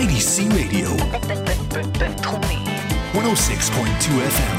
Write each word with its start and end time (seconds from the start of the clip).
IDC 0.00 0.48
Radio. 0.56 0.88
106.2 3.12 4.16
FM. 4.34 4.58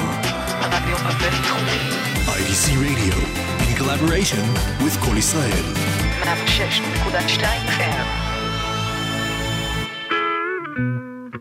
IDC 2.38 2.66
Radio 2.78 3.16
in 3.68 3.74
collaboration 3.76 4.46
with 4.84 4.96
Kol 5.02 5.18
Israel. 5.18 5.66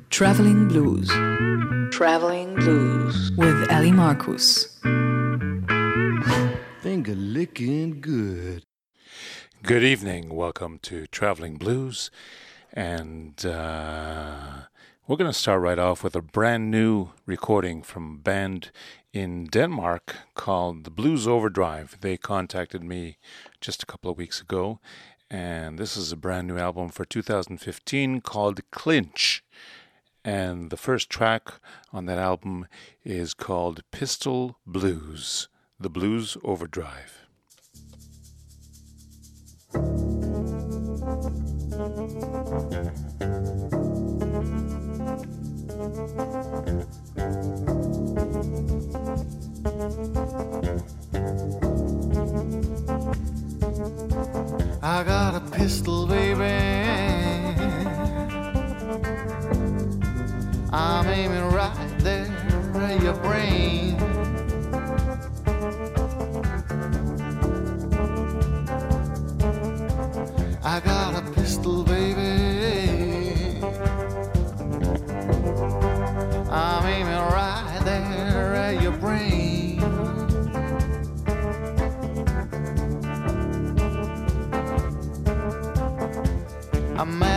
Traveling 0.08 0.68
Blues. 0.68 1.10
Traveling 1.92 2.54
Blues 2.54 3.32
with 3.36 3.70
Ellie 3.70 3.92
Marcus. 3.92 4.80
Finger 6.80 7.14
licking 7.14 8.00
good. 8.00 8.64
Good 9.62 9.84
evening. 9.84 10.30
Welcome 10.34 10.78
to 10.84 11.06
Traveling 11.08 11.56
Blues. 11.56 12.10
And 12.72 13.44
uh, 13.44 14.62
we're 15.06 15.16
going 15.16 15.30
to 15.30 15.36
start 15.36 15.60
right 15.60 15.78
off 15.78 16.04
with 16.04 16.14
a 16.14 16.22
brand 16.22 16.70
new 16.70 17.08
recording 17.26 17.82
from 17.82 18.14
a 18.14 18.18
band 18.18 18.70
in 19.12 19.46
Denmark 19.46 20.14
called 20.34 20.84
the 20.84 20.90
Blues 20.90 21.26
Overdrive. 21.26 21.98
They 22.00 22.16
contacted 22.16 22.84
me 22.84 23.18
just 23.60 23.82
a 23.82 23.86
couple 23.86 24.10
of 24.10 24.18
weeks 24.18 24.40
ago. 24.40 24.78
And 25.28 25.78
this 25.78 25.96
is 25.96 26.12
a 26.12 26.16
brand 26.16 26.46
new 26.46 26.58
album 26.58 26.90
for 26.90 27.04
2015 27.04 28.20
called 28.20 28.60
Clinch. 28.70 29.44
And 30.24 30.70
the 30.70 30.76
first 30.76 31.10
track 31.10 31.54
on 31.92 32.06
that 32.06 32.18
album 32.18 32.66
is 33.04 33.34
called 33.34 33.82
Pistol 33.90 34.58
Blues, 34.66 35.48
the 35.78 35.90
Blues 35.90 36.36
Overdrive. 36.44 37.26
I 41.80 41.84
got 55.04 55.36
a 55.36 55.40
pistol, 55.52 56.06
baby. 56.06 56.42
I'm 60.70 61.06
aiming 61.06 61.48
right 61.54 61.98
there 62.00 62.26
at 62.74 63.02
your 63.02 63.14
brain. 63.14 63.96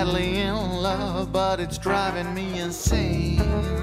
Madly 0.06 0.40
in 0.40 0.56
love, 0.82 1.32
but 1.32 1.62
it's 1.62 1.78
driving 1.78 2.34
me 2.34 2.60
insane. 2.60 3.83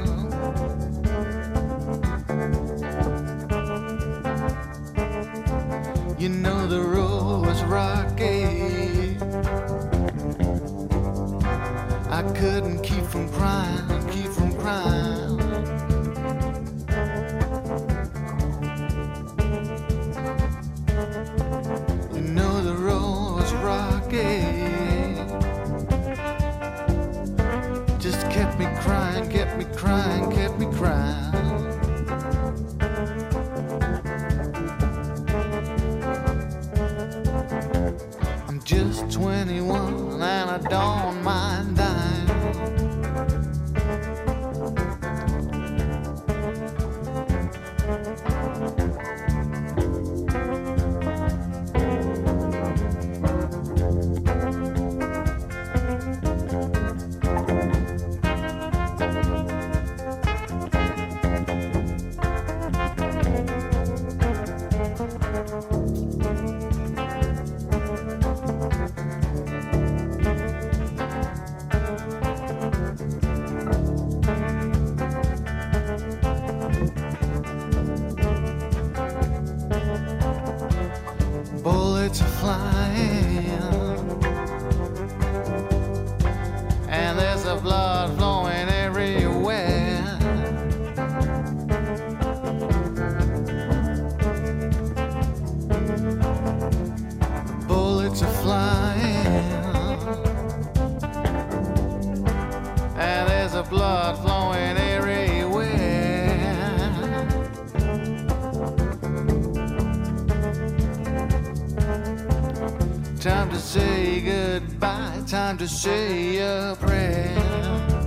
Time 113.20 113.50
to 113.50 113.58
say 113.58 114.22
goodbye, 114.22 115.22
time 115.26 115.58
to 115.58 115.68
say 115.68 116.38
a 116.38 116.74
prayer. 116.80 117.99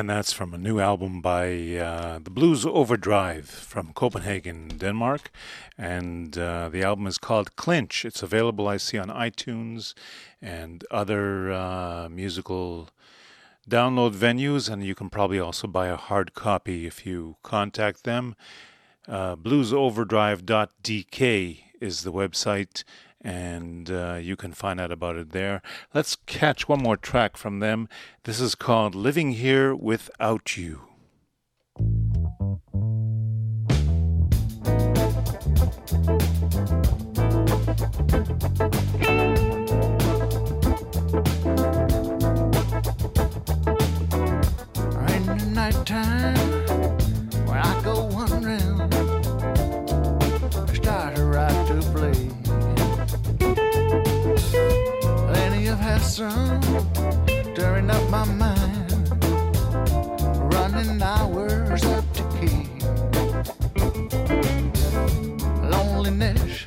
And 0.00 0.08
that's 0.08 0.32
from 0.32 0.54
a 0.54 0.58
new 0.58 0.80
album 0.80 1.20
by 1.20 1.76
uh, 1.76 2.20
the 2.20 2.30
Blues 2.30 2.64
Overdrive 2.64 3.44
from 3.44 3.92
Copenhagen, 3.92 4.68
Denmark. 4.68 5.30
And 5.76 6.38
uh, 6.38 6.70
the 6.70 6.82
album 6.82 7.06
is 7.06 7.18
called 7.18 7.54
Clinch. 7.56 8.06
It's 8.06 8.22
available, 8.22 8.66
I 8.66 8.78
see, 8.78 8.96
on 8.96 9.10
iTunes 9.10 9.92
and 10.40 10.86
other 10.90 11.52
uh, 11.52 12.08
musical 12.08 12.88
download 13.68 14.14
venues. 14.14 14.70
And 14.70 14.82
you 14.82 14.94
can 14.94 15.10
probably 15.10 15.38
also 15.38 15.68
buy 15.68 15.88
a 15.88 15.96
hard 15.96 16.32
copy 16.32 16.86
if 16.86 17.04
you 17.04 17.36
contact 17.42 18.04
them. 18.04 18.36
Uh, 19.06 19.36
bluesoverdrive.dk 19.36 21.58
is 21.78 22.04
the 22.04 22.12
website, 22.12 22.84
and 23.22 23.90
uh, 23.90 24.14
you 24.14 24.36
can 24.36 24.52
find 24.52 24.80
out 24.80 24.90
about 24.90 25.16
it 25.16 25.30
there. 25.30 25.62
Let's 25.92 26.16
catch 26.26 26.68
one 26.68 26.82
more 26.82 26.96
track 26.96 27.36
from 27.36 27.60
them. 27.60 27.88
This 28.24 28.40
is 28.40 28.54
called 28.54 28.94
Living 28.94 29.32
Here 29.32 29.74
Without 29.74 30.56
You. 30.56 30.82
In 45.08 45.54
the 45.54 46.59
Hassle, 56.10 56.60
stirring 57.52 57.88
up 57.88 58.10
my 58.10 58.24
mind, 58.24 59.08
running 60.52 61.00
hours 61.00 61.84
up 61.84 62.04
to 62.14 62.24
keep. 62.40 62.66
Loneliness 65.70 66.66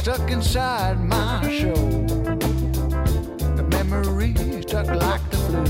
stuck 0.00 0.28
inside 0.28 0.98
my 0.98 1.40
soul. 1.60 2.04
The 3.54 3.62
memory 3.70 4.34
stuck 4.62 4.88
like 4.88 5.22
the 5.30 5.36
flu 5.36 5.64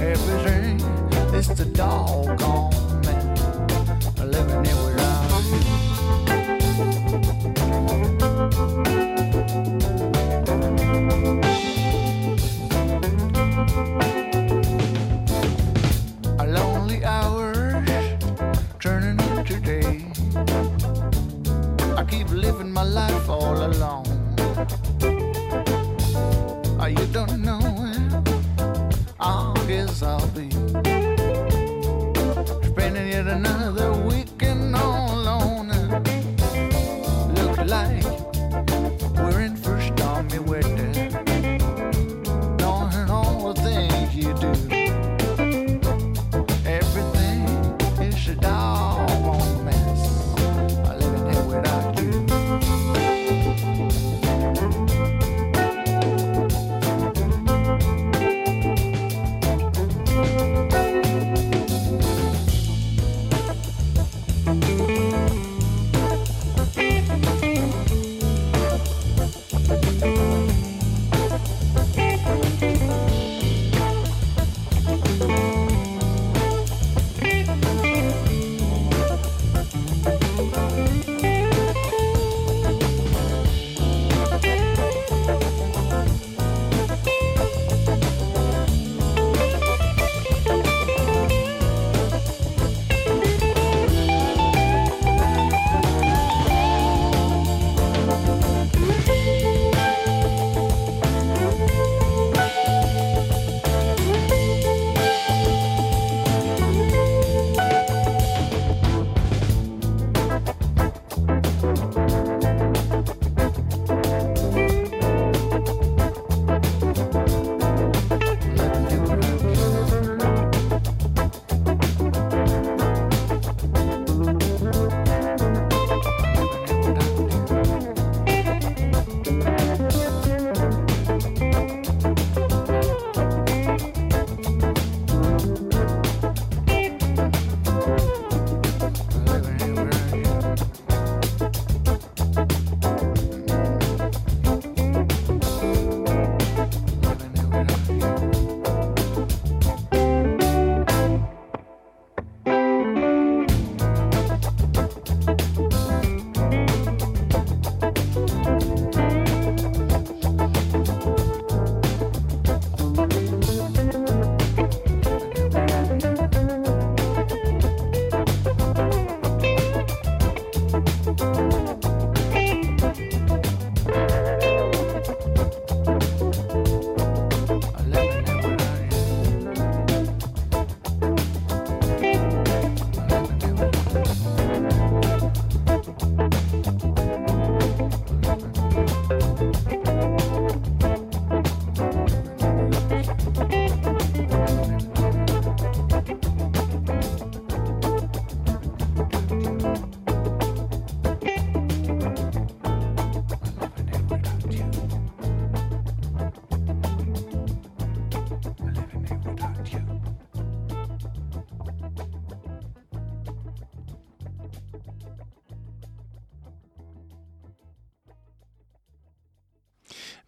everything. 0.00 0.80
It's 1.34 1.48
the 1.48 1.66
doggone 1.66 2.81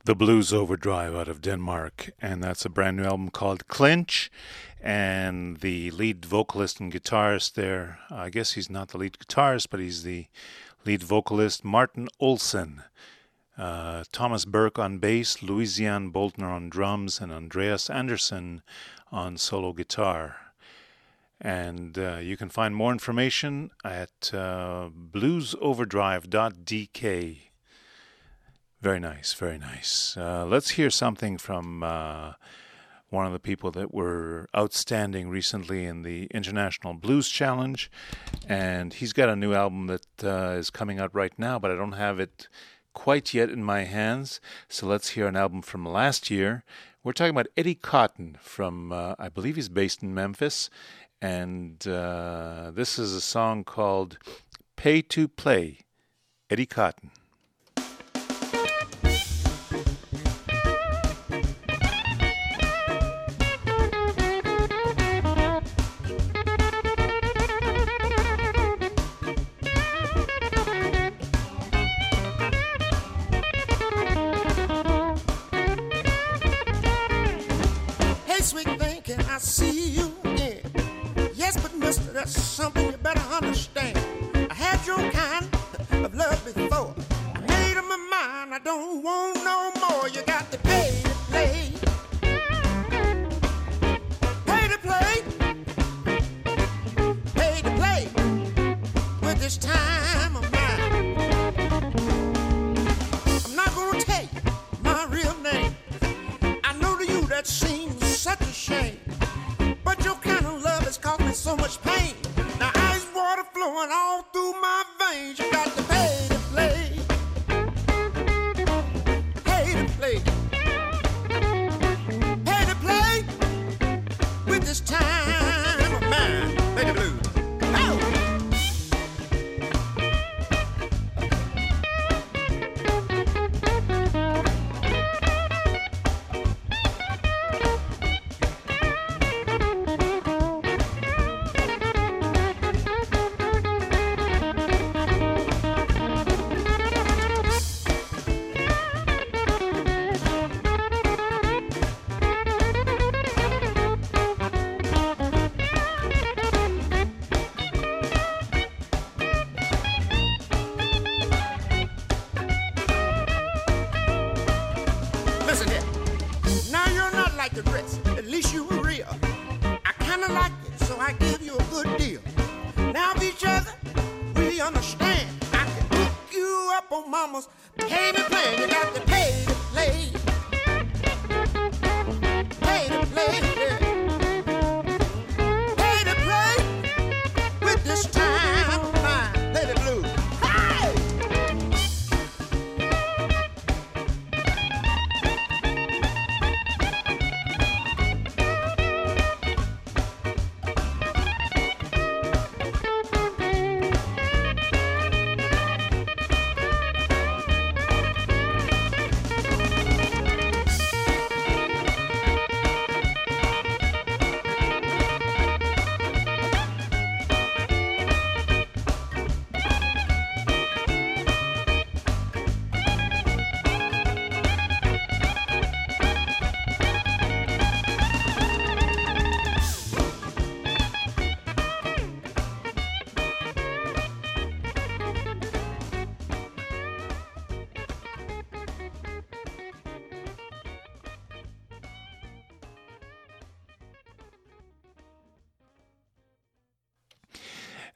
The 0.06 0.14
Blues 0.14 0.52
Overdrive 0.52 1.14
out 1.14 1.28
of 1.28 1.40
Denmark, 1.40 2.11
and 2.20 2.44
that's 2.44 2.66
a 2.66 2.68
brand 2.68 2.99
new 2.99 3.04
album 3.04 3.30
called 3.30 3.66
Clinch. 3.68 4.30
And 4.78 5.61
the 5.61 5.90
lead 5.92 6.26
vocalist 6.26 6.78
and 6.78 6.92
guitarist 6.92 7.54
there, 7.54 8.00
I 8.11 8.28
guess 8.28 8.52
he's 8.52 8.68
not 8.68 8.88
the 8.88 8.99
lead 8.99 9.16
guitarist, 9.18 9.68
but 9.70 9.80
he's 9.80 10.02
the 10.02 10.26
lead 10.84 11.02
vocalist, 11.02 11.64
Martin 11.64 12.08
Olsen. 12.20 12.82
Uh, 13.56 14.04
Thomas 14.12 14.44
Burke 14.44 14.78
on 14.78 14.99
bass, 14.99 15.38
Louisiane 15.38 16.12
Boltner 16.12 16.50
on 16.50 16.68
drums, 16.68 17.18
and 17.18 17.32
Andreas 17.32 17.88
Anderson 17.88 18.61
on 19.11 19.38
solo 19.38 19.73
guitar. 19.73 20.37
And 21.40 21.99
uh, 21.99 22.16
you 22.16 22.37
can 22.37 22.50
find 22.50 22.76
more 22.76 22.92
information 22.92 23.70
at 23.82 24.34
uh, 24.34 24.90
bluesoverdrive.dk. 25.12 27.38
Very 28.85 29.00
nice, 29.00 29.33
very 29.33 29.57
nice. 29.57 30.14
Uh, 30.14 30.45
let's 30.45 30.73
hear 30.73 30.91
something 30.91 31.38
from 31.38 31.83
uh, 31.83 32.35
one 33.09 33.25
of 33.25 33.33
the 33.33 33.38
people 33.38 33.71
that 33.71 33.95
were 33.95 34.47
outstanding 34.55 35.31
recently 35.31 35.87
in 35.87 36.03
the 36.03 36.26
International 36.26 36.93
Blues 36.93 37.31
Challenge. 37.31 37.91
And 38.47 38.93
he's 38.93 39.14
got 39.14 39.31
a 39.31 39.37
new 39.37 39.55
album 39.55 39.87
that 39.87 40.23
uh, 40.23 40.59
is 40.59 40.69
coming 40.69 40.99
out 41.00 41.14
right 41.14 41.33
now, 41.38 41.59
but 41.59 41.71
I 41.71 41.76
don't 41.76 41.93
have 41.93 42.21
it 42.21 42.47
quite 42.93 43.33
yet 43.33 43.49
in 43.49 43.64
my 43.64 43.85
hands. 43.85 44.38
So 44.69 44.87
let's 44.87 45.09
hear 45.09 45.29
an 45.29 45.37
album 45.37 45.62
from 45.62 45.87
last 45.87 46.31
year. 46.31 46.62
We're 47.03 47.12
talking 47.12 47.31
about 47.31 47.49
Eddie 47.57 47.76
Cotton 47.76 48.37
from, 48.43 48.93
uh, 48.93 49.14
I 49.19 49.31
believe 49.31 49.57
he's 49.57 49.71
based 49.71 50.03
in 50.03 50.12
Memphis. 50.12 50.69
And 51.23 51.88
uh, 51.88 52.71
this 52.75 52.99
is 52.99 53.14
a 53.14 53.23
song 53.23 53.64
called 53.64 54.19
Pay 54.76 55.00
to 55.00 55.26
Play, 55.26 55.79
Eddie 56.50 56.67
Cotton. 56.67 57.12
This 99.45 99.59
time 99.59 99.94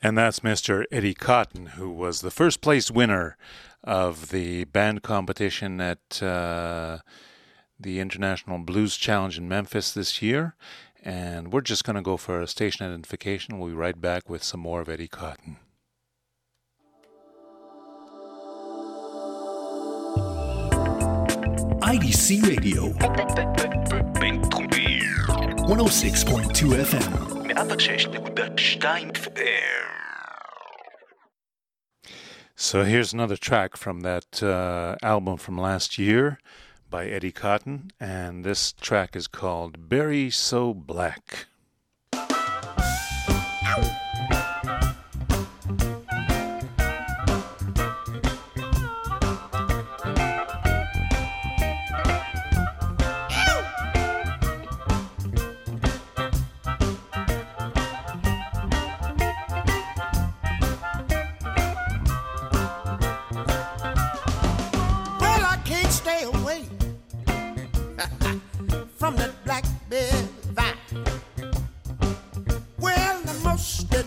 And 0.08 0.16
that's 0.16 0.40
Mr. 0.40 0.86
Eddie 0.90 1.12
Cotton, 1.12 1.66
who 1.66 1.90
was 1.90 2.22
the 2.22 2.30
first 2.30 2.62
place 2.62 2.90
winner 2.90 3.36
of 3.84 4.30
the 4.30 4.64
band 4.64 5.02
competition 5.02 5.82
at 5.82 6.22
uh, 6.22 7.00
the 7.78 8.00
International 8.00 8.56
Blues 8.56 8.96
Challenge 8.96 9.36
in 9.36 9.46
Memphis 9.50 9.92
this 9.92 10.22
year. 10.22 10.56
And 11.04 11.52
we're 11.52 11.60
just 11.60 11.84
going 11.84 11.96
to 11.96 12.00
go 12.00 12.16
for 12.16 12.40
a 12.40 12.46
station 12.46 12.86
identification. 12.86 13.58
We'll 13.58 13.68
be 13.68 13.74
right 13.74 14.00
back 14.00 14.30
with 14.30 14.42
some 14.42 14.60
more 14.60 14.80
of 14.80 14.88
Eddie 14.88 15.08
Cotton. 15.08 15.58
IDC 21.82 22.48
Radio. 22.48 22.94
106.2 25.68 26.82
FM. 26.82 27.37
106.2 27.58 28.78
FM 29.12 29.58
So 32.54 32.84
here's 32.84 33.12
another 33.12 33.36
track 33.36 33.76
from 33.76 34.02
that 34.02 34.40
uh, 34.40 34.94
album 35.02 35.38
from 35.38 35.58
last 35.58 35.98
year 35.98 36.38
by 36.88 37.06
Eddie 37.06 37.32
Cotton. 37.32 37.90
And 37.98 38.44
this 38.44 38.72
track 38.74 39.16
is 39.16 39.26
called 39.26 39.88
Berry 39.88 40.30
So 40.30 40.72
Black. 40.72 41.46
Well, 42.12 44.07
stay. 73.58 73.97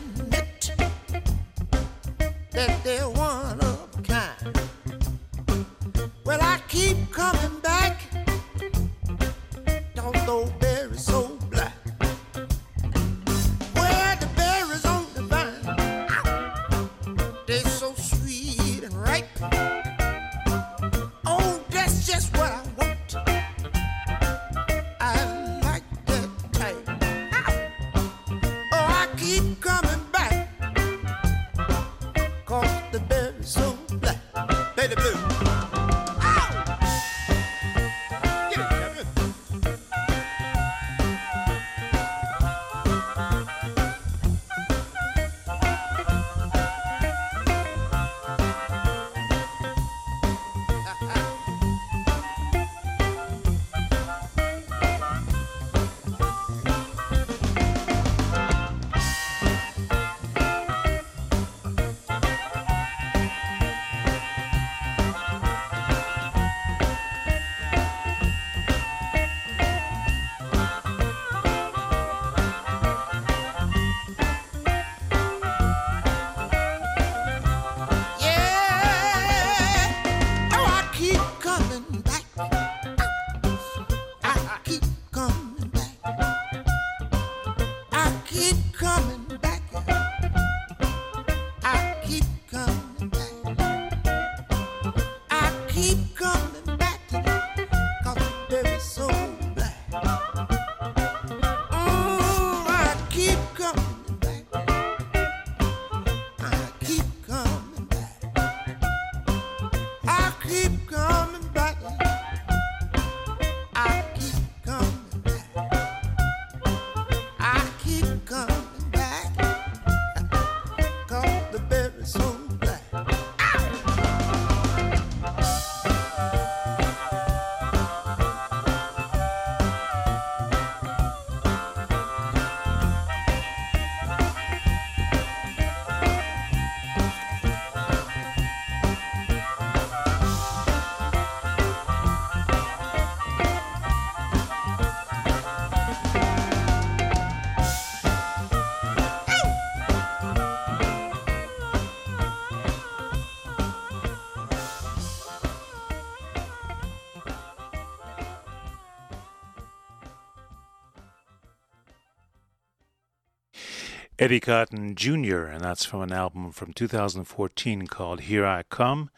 Eddie 164.21 164.39
Cotton 164.39 164.93
Jr., 164.93 165.45
and 165.45 165.63
that's 165.63 165.83
from 165.83 166.03
an 166.03 166.11
album 166.11 166.51
from 166.51 166.73
2014 166.73 167.87
called 167.87 168.21
Here 168.21 168.45
I 168.45 168.61
Come. 168.61 169.09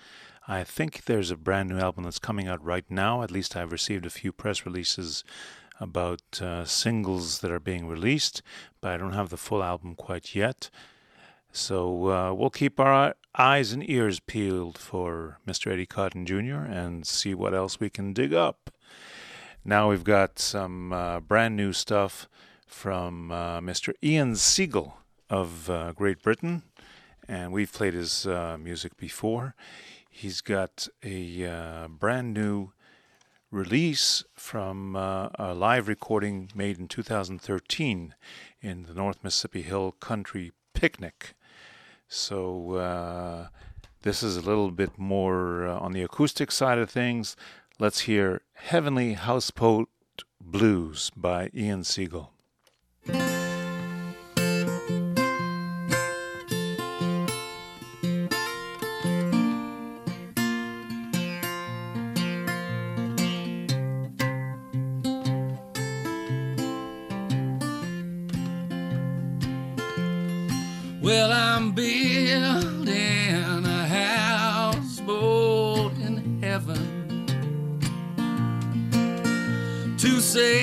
I 0.48 0.64
think 0.64 1.04
there's 1.04 1.30
a 1.30 1.36
brand 1.36 1.68
new 1.68 1.78
album 1.78 2.06
that's 2.06 2.20
coming 2.20 2.48
out 2.48 2.64
right 2.64 2.86
now. 2.90 3.22
At 3.22 3.30
least 3.30 3.58
I've 3.58 3.74
received 3.74 4.06
a 4.06 4.10
few 4.10 4.32
press 4.32 4.66
releases 4.66 5.26
about 5.78 6.22
uh, 6.42 6.64
singles 6.64 7.42
that 7.42 7.52
are 7.52 7.60
being 7.60 7.86
released, 7.86 8.42
but 8.80 8.94
I 8.94 8.98
don't 8.98 9.12
have 9.12 9.28
the 9.28 9.36
full 9.36 9.62
album 9.62 9.96
quite 9.96 10.36
yet. 10.36 10.70
So 11.52 12.10
uh, 12.10 12.34
we'll 12.34 12.50
keep 12.50 12.80
our 12.80 13.14
eyes 13.38 13.74
and 13.74 13.90
ears 13.90 14.22
peeled 14.22 14.78
for 14.78 15.38
Mr. 15.46 15.70
Eddie 15.70 15.86
Cotton 15.86 16.26
Jr. 16.26 16.64
and 16.64 17.06
see 17.06 17.34
what 17.34 17.54
else 17.54 17.78
we 17.78 17.90
can 17.90 18.14
dig 18.14 18.34
up. 18.34 18.74
Now 19.66 19.90
we've 19.90 20.06
got 20.06 20.40
some 20.40 20.94
uh, 20.94 21.20
brand 21.20 21.58
new 21.58 21.74
stuff 21.74 22.30
from 22.74 23.32
uh, 23.32 23.62
Mr. 23.62 23.94
Ian 24.04 24.34
Siegal 24.34 24.94
of 25.30 25.70
uh, 25.70 25.94
Great 25.94 26.22
Britain, 26.22 26.64
and 27.30 27.54
we've 27.54 27.72
played 27.72 27.94
his 27.94 28.28
uh, 28.28 28.58
music 28.60 28.98
before. 28.98 29.56
He's 30.10 30.42
got 30.42 30.90
a 31.02 31.46
uh, 31.46 31.88
brand 31.88 32.34
new 32.34 32.72
release 33.52 34.26
from 34.34 34.98
uh, 34.98 35.30
a 35.36 35.54
live 35.54 35.88
recording 35.88 36.52
made 36.56 36.78
in 36.78 36.88
2013 36.90 38.16
in 38.62 38.84
the 38.84 38.94
North 38.94 39.24
Mississippi 39.24 39.62
Hill 39.62 39.94
Country 40.02 40.52
Picnic. 40.74 41.36
So 42.10 42.74
uh, 42.74 43.48
this 44.02 44.22
is 44.22 44.36
a 44.36 44.42
little 44.42 44.72
bit 44.72 44.98
more 44.98 45.68
on 45.68 45.94
the 45.94 46.04
acoustic 46.04 46.52
side 46.52 46.80
of 46.80 46.90
things. 46.90 47.38
Let's 47.80 48.02
hear 48.02 48.42
Heavenly 48.56 49.14
Houseboat 49.14 49.88
Blues 50.42 51.12
by 51.16 51.50
Ian 51.56 51.84
Siegal. 51.84 52.33
Well, 53.06 53.18
I'm 71.34 71.74
building 71.74 72.88
a 73.66 73.88
houseboat 74.78 75.92
in 75.98 76.42
heaven 76.42 77.26
to 79.98 80.22
sail 80.22 80.63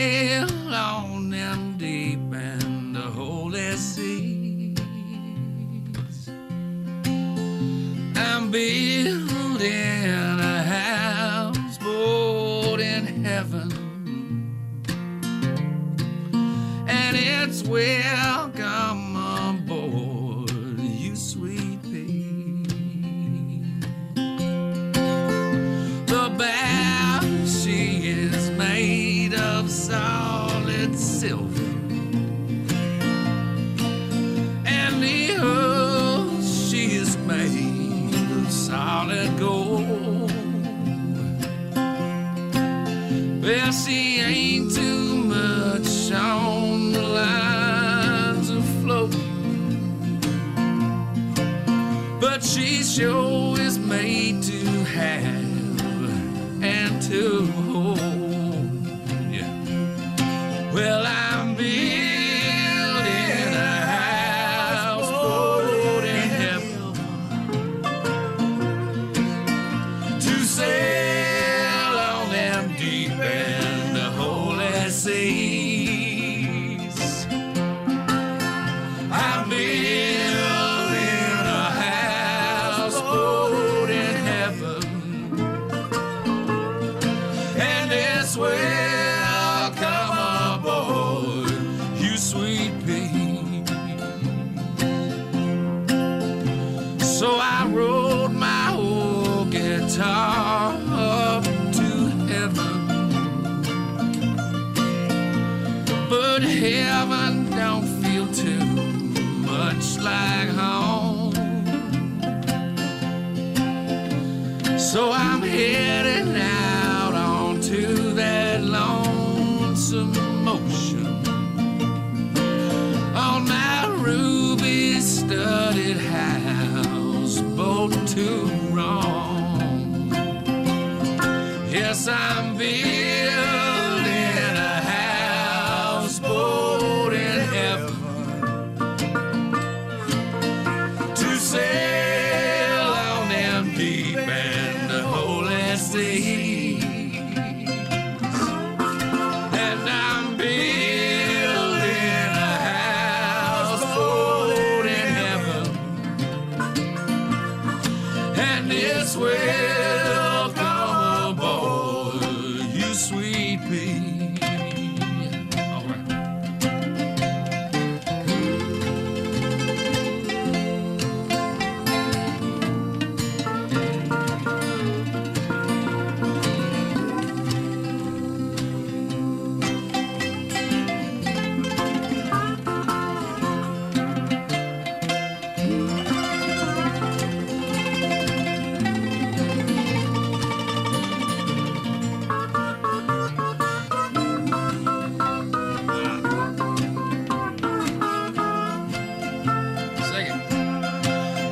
I'm 132.08 132.49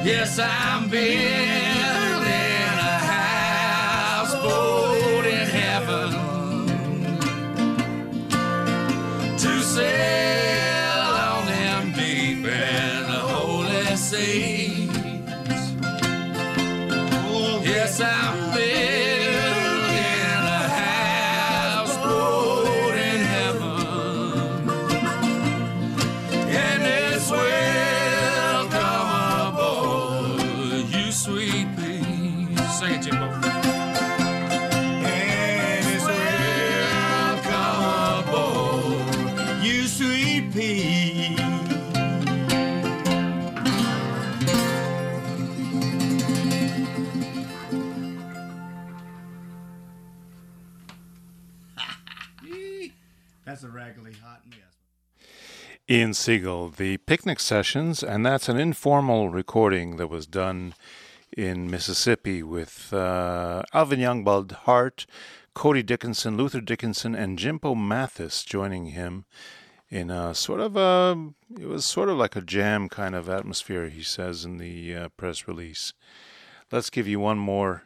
Yes, 0.05 0.39
I'm 0.39 0.89
building 0.89 1.68
Ian 55.91 56.11
Siegal, 56.11 56.77
the 56.77 56.99
picnic 56.99 57.41
sessions, 57.41 58.03
and 58.03 58.27
that's 58.27 58.51
an 58.51 58.59
informal 58.59 59.31
recording 59.31 59.97
that 59.97 60.09
was 60.09 60.27
done 60.27 60.75
in 61.35 61.71
Mississippi 61.71 62.43
with 62.43 62.93
uh, 62.93 63.63
Alvin 63.73 63.99
Youngblood 63.99 64.53
Hart, 64.53 65.07
Cody 65.55 65.83
Dickinson, 65.83 66.37
Luther 66.37 66.61
Dickinson, 66.61 67.15
and 67.15 67.39
Jimbo 67.39 67.75
Mathus 67.75 68.45
joining 68.45 68.89
him 68.89 69.25
in 69.89 70.11
a 70.11 70.35
sort 70.35 70.61
of 70.61 70.77
a, 70.77 71.31
it 71.59 71.67
was 71.67 71.87
sort 71.87 72.11
of 72.11 72.19
like 72.19 72.37
a 72.37 72.43
jam 72.43 72.91
kind 72.91 73.15
of 73.15 73.31
atmosphere, 73.31 73.89
he 73.89 74.03
says 74.03 74.45
in 74.45 74.59
the 74.59 74.95
uh, 74.95 75.09
press 75.17 75.49
release. 75.49 75.95
Let's 76.71 76.91
give 76.91 77.09
you 77.09 77.19
one 77.19 77.39
more 77.39 77.85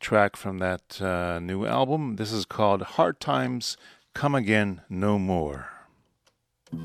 track 0.00 0.34
from 0.34 0.58
that 0.58 1.00
uh, 1.00 1.38
new 1.38 1.64
album. 1.64 2.16
This 2.16 2.32
is 2.32 2.44
called 2.44 2.82
Hard 2.82 3.20
Times 3.20 3.76
Come 4.14 4.34
Again 4.34 4.80
No 4.88 5.16
More. 5.16 5.79
Let 6.72 6.82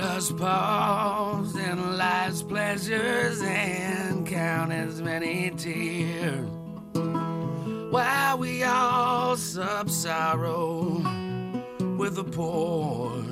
us 0.00 0.32
pause 0.32 1.56
in 1.56 1.98
life's 1.98 2.42
pleasures 2.42 3.42
and 3.42 4.26
count 4.26 4.72
as 4.72 5.02
many 5.02 5.50
tears 5.50 6.48
while 7.90 8.38
we 8.38 8.62
all 8.62 9.36
sub 9.36 9.90
sorrow 9.90 11.02
with 11.98 12.14
the 12.14 12.24
poor. 12.24 13.22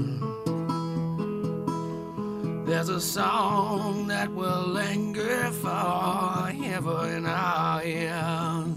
There's 2.69 2.91
a 2.91 3.01
song 3.01 4.09
that 4.09 4.31
will 4.31 4.61
linger 4.61 5.51
forever 5.53 7.09
in 7.17 7.25
our 7.25 7.83
ears. 7.83 8.77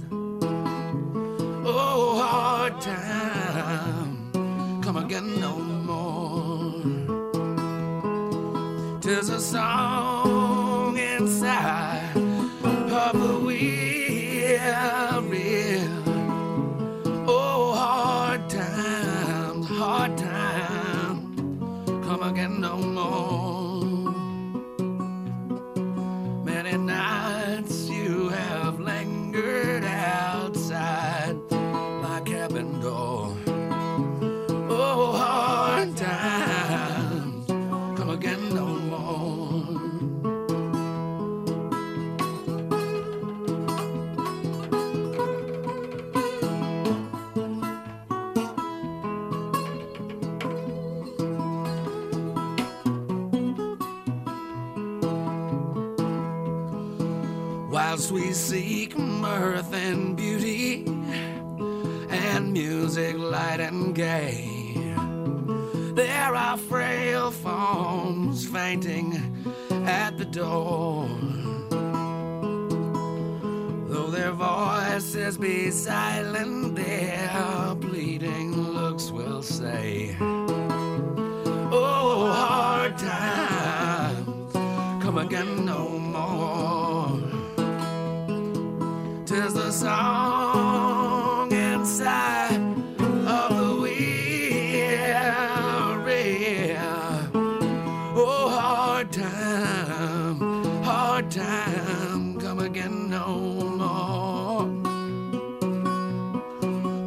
Oh, 1.66 2.18
hard 2.24 2.80
time, 2.80 4.32
come 4.82 4.96
again 4.96 5.42
no 5.42 5.58
more. 5.58 6.82
Tis 9.02 9.28
a 9.28 9.42
song 9.42 10.11
mirth 59.32 59.74
and 59.74 60.17
beauty 60.17 60.84
and 62.10 62.52
music 62.52 63.17
light 63.17 63.62
and 63.62 63.96
gay, 63.96 64.74
there 65.94 66.36
are 66.36 66.58
frail 66.58 67.32
forms 67.32 68.46
fainting 68.46 69.08
at 69.86 70.17
the 70.17 70.26
door. 70.26 71.08
Though 73.89 74.12
their 74.17 74.34
voices 74.34 75.38
be 75.38 75.72
silent, 75.72 76.76
their 76.76 77.76
pleading 77.80 78.50
looks 78.74 79.12
will 79.12 79.44
say, 79.44 80.17
Oh, 81.74 82.32
hard 82.34 82.98
times, 82.98 84.54
come 85.04 85.17
again 85.17 85.65
no 85.65 86.01
Tis 89.32 89.54
the 89.54 89.72
song 89.72 91.50
inside 91.54 92.60
of 93.26 93.50
the 93.58 93.78
weary. 93.82 93.96
Oh, 98.13 98.50
hard 98.50 99.13
time, 99.13 100.38
hard 100.84 101.32
time, 101.32 102.41
come 102.41 102.60
again 102.60 103.10
no 103.10 103.38
more. 103.80 104.65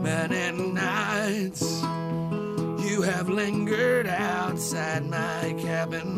Many 0.02 0.72
nights 0.72 1.82
you 2.88 3.02
have 3.02 3.28
lingered 3.28 4.06
outside 4.06 5.04
my 5.10 5.54
cabin 5.58 6.13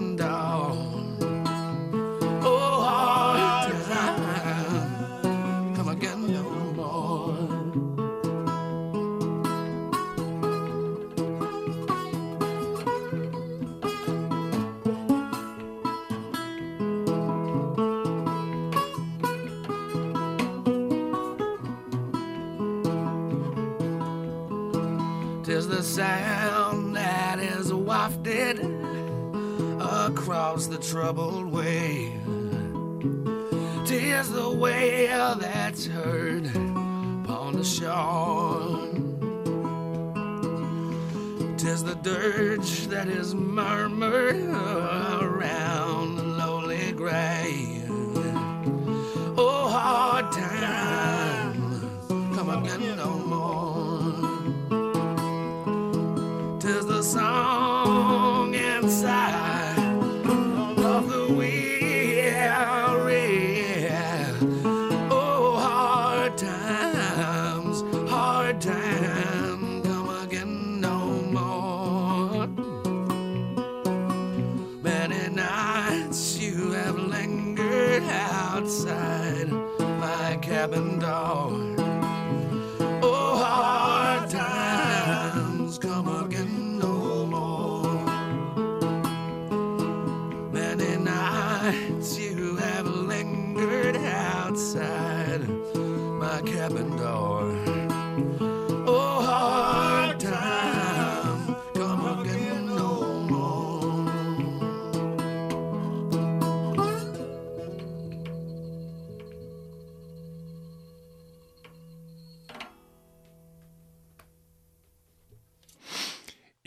troubled 31.06 31.52
way. 31.52 32.12
Tis 33.86 34.28
the 34.32 34.50
wail 34.50 35.36
that's 35.36 35.86
heard 35.86 36.46
upon 36.46 37.52
the 37.52 37.62
shore. 37.62 38.90
Tis 41.56 41.84
the 41.84 41.94
dirge 42.02 42.88
that 42.88 43.06
is 43.06 43.36
murmured 43.36 44.48
around 45.22 46.16
the 46.16 46.24
lowly 46.24 46.90
grave. 46.90 47.65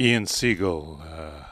Ian 0.01 0.27
Siegal, 0.27 1.01
uh, 1.01 1.43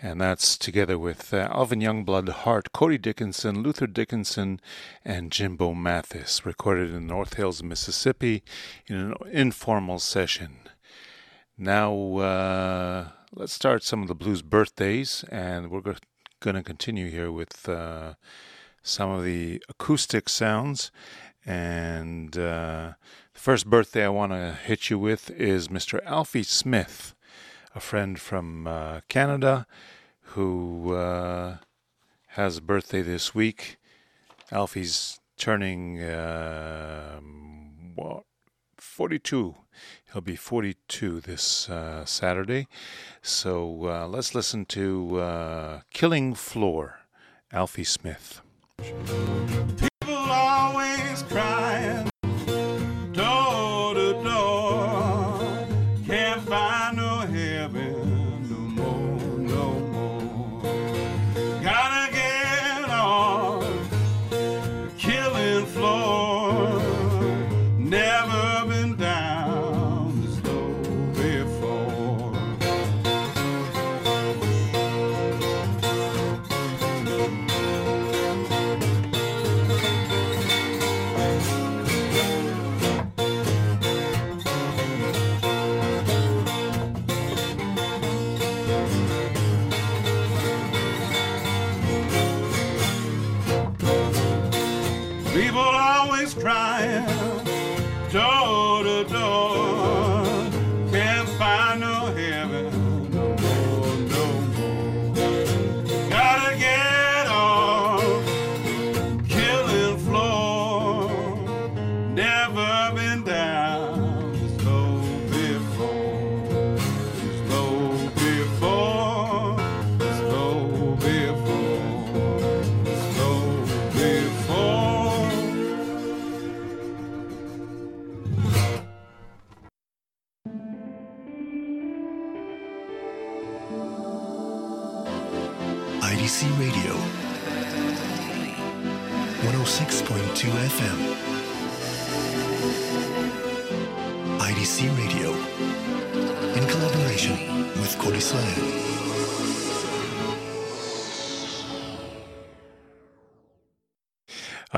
and 0.00 0.20
that's 0.20 0.56
together 0.56 0.96
with 0.96 1.34
uh, 1.34 1.48
Alvin 1.50 1.80
Youngblood 1.80 2.28
Hart, 2.28 2.70
Cody 2.70 2.98
Dickinson, 2.98 3.64
Luther 3.64 3.88
Dickinson, 3.88 4.60
and 5.04 5.32
Jimbo 5.32 5.74
Mathus, 5.74 6.44
recorded 6.46 6.94
in 6.94 7.08
North 7.08 7.34
Hills, 7.34 7.64
Mississippi, 7.64 8.44
in 8.86 8.94
an 8.94 9.14
informal 9.32 9.98
session. 9.98 10.58
Now, 11.58 11.92
uh, 12.18 13.08
let's 13.34 13.54
start 13.54 13.82
some 13.82 14.02
of 14.02 14.08
the 14.08 14.14
blues 14.14 14.42
birthdays, 14.42 15.24
and 15.28 15.68
we're 15.68 15.80
going 15.80 16.54
to 16.54 16.62
continue 16.62 17.10
here 17.10 17.32
with 17.32 17.68
uh, 17.68 18.14
some 18.84 19.10
of 19.10 19.24
the 19.24 19.60
acoustic 19.68 20.28
sounds. 20.28 20.92
And 21.44 22.38
uh, 22.38 22.92
the 23.34 23.40
first 23.40 23.66
birthday 23.66 24.04
I 24.04 24.10
want 24.10 24.30
to 24.30 24.56
hit 24.62 24.90
you 24.90 24.98
with 25.00 25.28
is 25.32 25.66
Mr. 25.66 26.00
Alfie 26.04 26.44
Smith 26.44 27.16
a 27.74 27.80
friend 27.80 28.18
from 28.18 28.66
uh, 28.66 29.00
Canada 29.08 29.66
who 30.34 30.94
uh, 30.94 31.58
has 32.28 32.58
a 32.58 32.62
birthday 32.62 33.02
this 33.02 33.34
week. 33.34 33.76
Alfie's 34.52 35.20
turning 35.36 36.02
um, 36.02 37.92
what, 37.94 38.24
42. 38.76 39.54
He'll 40.12 40.22
be 40.22 40.36
42 40.36 41.20
this 41.20 41.68
uh, 41.68 42.04
Saturday. 42.04 42.66
So 43.22 43.86
uh, 43.86 44.06
let's 44.08 44.34
listen 44.34 44.64
to 44.66 45.20
uh, 45.20 45.80
Killing 45.92 46.34
Floor, 46.34 47.00
Alfie 47.52 47.84
Smith. 47.84 48.40
People 48.78 50.30
always 50.30 51.22
crying 51.24 51.59
People 95.32 95.60
always 95.60 96.34
crying 96.34 97.29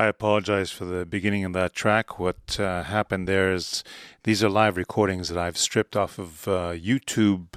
I 0.02 0.06
apologize 0.06 0.72
for 0.72 0.84
the 0.84 1.06
beginning 1.06 1.44
of 1.44 1.52
that 1.52 1.74
track. 1.74 2.18
What 2.18 2.58
uh, 2.58 2.82
happened 2.82 3.28
there 3.28 3.52
is 3.52 3.84
these 4.24 4.42
are 4.42 4.48
live 4.48 4.76
recordings 4.76 5.28
that 5.28 5.38
I've 5.38 5.56
stripped 5.56 5.96
off 5.96 6.18
of 6.18 6.48
uh, 6.48 6.72
YouTube 6.72 7.54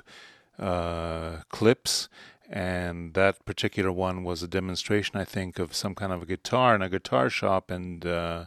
uh, 0.59 1.37
clips, 1.49 2.07
and 2.47 3.15
that 3.15 3.43
particular 3.45 3.91
one 3.91 4.23
was 4.23 4.43
a 4.43 4.47
demonstration, 4.47 5.19
I 5.19 5.23
think, 5.23 5.57
of 5.57 5.73
some 5.73 5.95
kind 5.95 6.13
of 6.13 6.21
a 6.21 6.27
guitar 6.27 6.75
in 6.75 6.83
a 6.83 6.89
guitar 6.89 7.31
shop, 7.31 7.71
and 7.71 8.05
uh, 8.05 8.45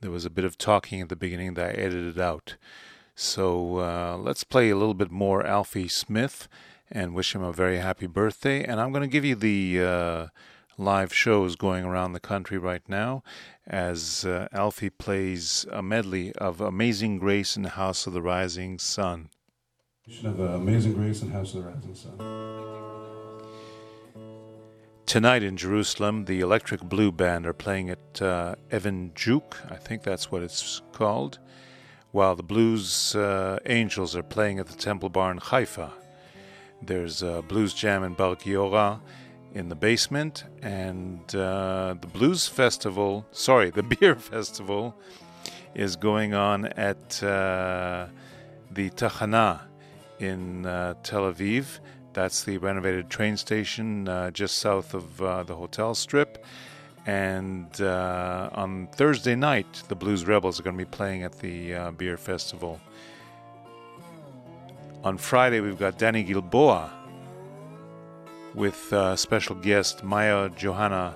there 0.00 0.10
was 0.10 0.24
a 0.24 0.30
bit 0.30 0.46
of 0.46 0.56
talking 0.56 1.02
at 1.02 1.10
the 1.10 1.14
beginning 1.14 1.52
that 1.54 1.66
I 1.66 1.72
edited 1.72 2.18
out. 2.18 2.56
So 3.14 3.80
uh, 3.80 4.16
let's 4.18 4.44
play 4.44 4.70
a 4.70 4.76
little 4.76 4.94
bit 4.94 5.10
more 5.10 5.44
Alfie 5.44 5.88
Smith 5.88 6.48
and 6.90 7.14
wish 7.14 7.34
him 7.34 7.42
a 7.42 7.52
very 7.52 7.80
happy 7.80 8.06
birthday. 8.06 8.64
And 8.64 8.80
I'm 8.80 8.92
going 8.92 9.02
to 9.02 9.08
give 9.08 9.26
you 9.26 9.34
the 9.34 9.82
uh, 9.82 10.26
live 10.78 11.12
shows 11.12 11.56
going 11.56 11.84
around 11.84 12.12
the 12.12 12.20
country 12.20 12.58
right 12.58 12.82
now 12.88 13.22
as 13.66 14.24
uh, 14.24 14.48
Alfie 14.52 14.90
plays 14.90 15.66
a 15.72 15.82
medley 15.82 16.32
of 16.34 16.60
Amazing 16.60 17.18
Grace 17.18 17.56
and 17.56 17.66
House 17.66 18.06
of 18.06 18.12
the 18.12 18.22
Rising 18.22 18.78
Sun. 18.78 19.30
Of 20.24 20.40
uh, 20.40 20.44
Amazing 20.44 20.92
Grace 20.92 21.22
and 21.22 21.32
House 21.32 21.54
of 21.54 21.64
the 21.64 21.70
Rising 21.70 21.94
Sun. 21.94 22.46
Tonight 25.06 25.42
in 25.42 25.56
Jerusalem, 25.56 26.24
the 26.24 26.40
Electric 26.40 26.82
Blue 26.82 27.12
Band 27.12 27.46
are 27.46 27.52
playing 27.52 27.90
at 27.90 28.22
uh, 28.22 28.56
Evan 28.70 29.12
Juke, 29.14 29.56
I 29.70 29.76
think 29.76 30.02
that's 30.02 30.30
what 30.30 30.42
it's 30.42 30.82
called, 30.92 31.38
while 32.10 32.34
the 32.34 32.42
Blues 32.42 33.14
uh, 33.14 33.58
Angels 33.66 34.16
are 34.16 34.22
playing 34.22 34.58
at 34.58 34.66
the 34.66 34.76
Temple 34.76 35.08
Bar 35.08 35.30
in 35.30 35.38
Haifa. 35.38 35.92
There's 36.82 37.22
a 37.22 37.42
blues 37.42 37.72
jam 37.72 38.04
in 38.04 38.14
Bar 38.14 38.36
Giora 38.36 39.00
in 39.54 39.68
the 39.68 39.74
basement, 39.74 40.44
and 40.62 41.34
uh, 41.34 41.94
the 42.00 42.06
blues 42.06 42.46
festival, 42.46 43.26
sorry, 43.32 43.70
the 43.70 43.82
beer 44.00 44.14
festival, 44.14 44.94
is 45.74 45.96
going 45.96 46.34
on 46.34 46.66
at 46.66 47.22
uh, 47.22 48.06
the 48.70 48.90
Tachana 48.90 49.60
in 50.18 50.66
uh, 50.66 50.94
Tel 51.02 51.32
Aviv. 51.32 51.80
That's 52.12 52.44
the 52.44 52.58
renovated 52.58 53.10
train 53.10 53.36
station 53.36 54.08
uh, 54.08 54.30
just 54.30 54.58
south 54.58 54.94
of 54.94 55.20
uh, 55.20 55.42
the 55.42 55.54
hotel 55.54 55.94
strip. 55.94 56.44
And 57.04 57.80
uh, 57.80 58.50
on 58.52 58.88
Thursday 58.88 59.36
night, 59.36 59.82
the 59.88 59.94
Blues 59.94 60.24
Rebels 60.24 60.58
are 60.58 60.62
going 60.62 60.76
to 60.76 60.84
be 60.84 60.90
playing 60.90 61.22
at 61.22 61.38
the 61.38 61.92
beer 61.96 62.16
festival. 62.16 62.80
On 65.04 65.16
Friday, 65.16 65.60
we've 65.60 65.78
got 65.78 65.98
Danny 65.98 66.24
Gilboa 66.24 66.90
with 68.56 68.90
uh, 68.92 69.14
special 69.14 69.54
guest 69.54 70.02
Maya 70.02 70.48
Johanna 70.48 71.14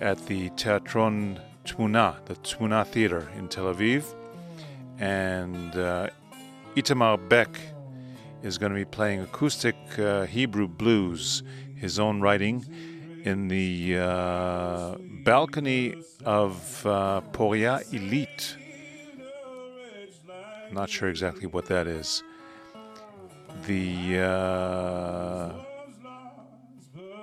at 0.00 0.24
the 0.26 0.50
Teatron 0.50 1.40
Tmuna, 1.64 2.22
the 2.26 2.34
Tmuna 2.36 2.86
Theater 2.86 3.28
in 3.36 3.48
Tel 3.48 3.74
Aviv. 3.74 4.04
And 4.98 5.74
uh, 5.74 6.10
Itamar 6.76 7.28
Beck 7.28 7.58
is 8.42 8.58
going 8.58 8.70
to 8.70 8.76
be 8.76 8.84
playing 8.84 9.20
acoustic 9.20 9.76
uh, 9.98 10.26
Hebrew 10.26 10.68
blues, 10.68 11.42
his 11.76 11.98
own 11.98 12.20
writing, 12.20 12.66
in 13.24 13.48
the 13.48 13.98
uh, 13.98 14.96
balcony 15.24 15.94
of 16.24 16.86
uh, 16.86 17.22
Poria 17.32 17.80
Elite. 17.92 18.56
Not 20.70 20.90
sure 20.90 21.08
exactly 21.08 21.46
what 21.46 21.66
that 21.66 21.86
is. 21.86 22.22
The 23.66 24.18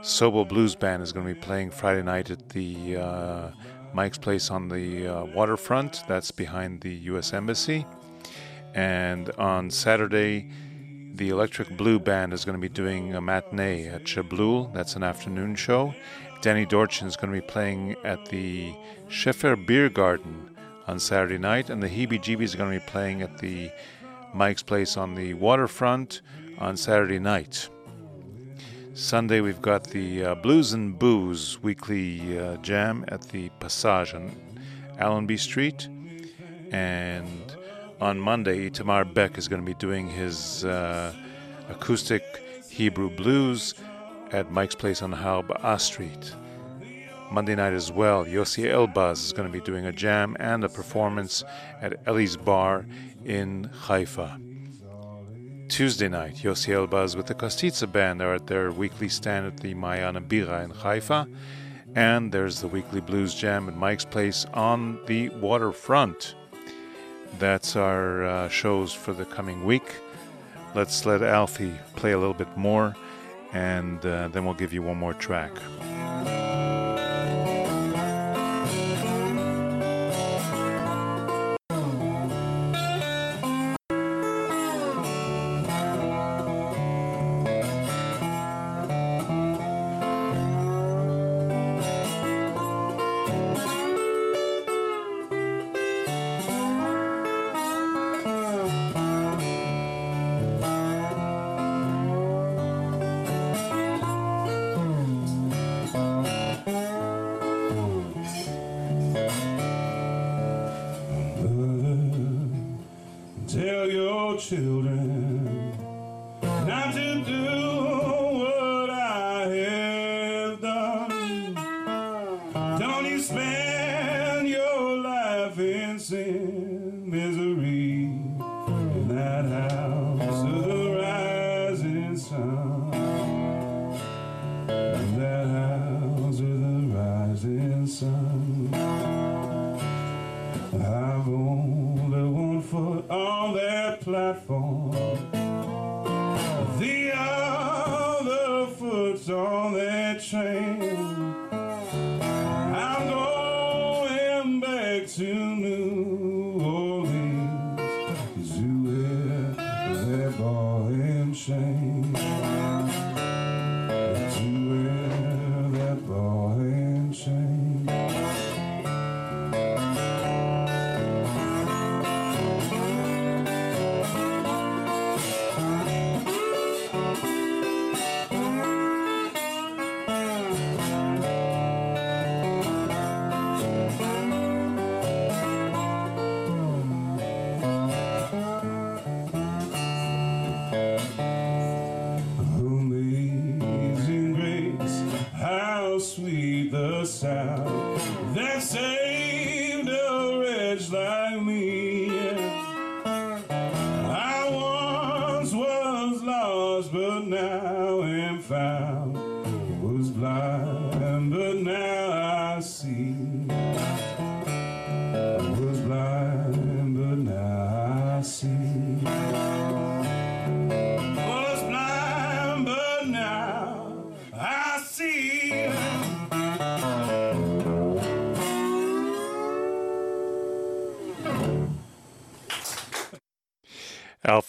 Sobel 0.10 0.48
Blues 0.48 0.76
Band 0.76 1.04
is 1.04 1.13
going 1.13 1.28
to 1.28 1.34
be 1.36 1.39
playing 1.39 1.69
Friday 1.69 2.02
night 2.02 2.32
at 2.32 2.50
the 2.50 2.98
uh, 2.98 3.52
Mike's 3.93 4.17
Place 4.17 4.50
on 4.50 4.67
the 4.67 5.08
uh, 5.08 5.26
waterfront. 5.26 6.04
That's 6.08 6.32
behind 6.32 6.82
the 6.82 6.93
U.S. 7.12 7.32
Embassy. 7.32 7.86
And 8.74 9.30
on 9.38 9.69
Saturday, 9.69 10.50
the 11.13 11.30
Electric 11.30 11.78
Blue 11.78 12.00
Band 12.00 12.34
is 12.34 12.43
going 12.43 12.58
to 12.58 12.62
be 12.62 12.74
doing 12.74 13.13
a 13.13 13.22
matinee 13.22 13.88
at 13.88 14.06
Shablul. 14.06 14.74
That's 14.74 14.95
an 14.95 15.04
afternoon 15.04 15.56
show. 15.56 15.93
Danny 16.41 16.65
Dorchin 16.65 17.08
is 17.08 17.15
going 17.15 17.32
to 17.32 17.39
be 17.39 17.45
playing 17.45 17.95
at 18.04 18.26
the 18.26 18.74
Scheffer 19.10 19.56
Beer 19.56 19.89
Garden 19.89 20.56
on 20.88 21.00
Saturday 21.00 21.38
night, 21.38 21.69
and 21.69 21.84
the 21.84 21.88
Heebie 21.88 22.19
Jeebies 22.19 22.56
are 22.56 22.58
going 22.58 22.80
to 22.80 22.84
be 22.84 22.91
playing 22.91 23.22
at 23.22 23.38
the 23.38 23.69
Mike's 24.34 24.63
Place 24.63 24.98
on 24.98 25.13
the 25.13 25.36
waterfront 25.36 26.22
on 26.58 26.78
Saturday 26.78 27.19
night. 27.19 27.69
Sunday, 29.00 29.40
we've 29.40 29.62
got 29.62 29.86
the 29.86 30.26
uh, 30.26 30.36
Blues 30.36 30.74
and 30.74 31.00
Booze 31.00 31.58
weekly 31.64 32.38
uh, 32.38 32.58
jam 32.58 33.06
at 33.08 33.22
the 33.30 33.48
Passage 33.62 34.14
on 34.14 34.36
Allenby 34.98 35.38
Street. 35.38 35.88
And 36.72 37.56
on 38.02 38.20
Monday, 38.20 38.70
Itamar 38.70 39.12
Beck 39.14 39.38
is 39.38 39.48
going 39.48 39.62
to 39.62 39.66
be 39.66 39.74
doing 39.76 40.10
his 40.10 40.66
uh, 40.66 41.14
acoustic 41.70 42.44
Hebrew 42.70 43.10
blues 43.10 43.74
at 44.32 44.52
Mike's 44.52 44.76
Place 44.76 45.02
on 45.02 45.14
Harb 45.14 45.50
A 45.64 45.80
Street. 45.80 46.36
Monday 47.32 47.56
night 47.56 47.74
as 47.74 47.94
well, 47.94 48.26
Yossi 48.26 48.66
Elbaz 48.66 49.24
is 49.24 49.32
going 49.32 49.48
to 49.48 49.52
be 49.52 49.64
doing 49.64 49.86
a 49.86 49.94
jam 49.94 50.36
and 50.42 50.66
a 50.66 50.70
performance 50.70 51.46
at 51.82 52.02
Ellie's 52.06 52.36
Bar 52.36 52.86
in 53.24 53.64
Haifa. 53.64 54.38
Tuesday 55.70 56.10
night, 56.10 56.38
Yossi 56.38 56.74
Elbaz 56.74 57.16
with 57.16 57.28
the 57.28 57.36
Kostitza 57.36 57.90
Band 57.90 58.24
are 58.24 58.34
at 58.34 58.48
their 58.48 58.72
weekly 58.72 59.08
stand 59.08 59.46
at 59.46 59.58
the 59.58 59.76
Mayana 59.76 60.20
Bira 60.20 60.64
in 60.64 60.72
Haifa. 60.72 61.28
And 61.96 62.32
there's 62.32 62.60
the 62.60 62.68
weekly 62.68 63.02
blues 63.02 63.36
jam 63.36 63.70
at 63.70 63.78
Mike's 63.78 64.04
Place 64.04 64.46
on 64.54 65.00
the 65.06 65.30
waterfront. 65.30 66.34
That's 67.38 67.76
our 67.76 68.26
uh, 68.26 68.50
shows 68.50 68.94
for 68.94 69.14
the 69.14 69.26
coming 69.26 69.63
week. 69.63 69.96
Let's 70.74 71.06
let 71.06 71.22
Alfie 71.22 71.76
play 71.96 72.13
a 72.13 72.17
little 72.17 72.34
bit 72.34 72.58
more, 72.58 72.96
and 73.54 74.04
uh, 74.04 74.28
then 74.30 74.46
we'll 74.46 74.56
give 74.56 74.74
you 74.74 74.82
one 74.82 74.98
more 74.98 75.13
track. 75.13 75.52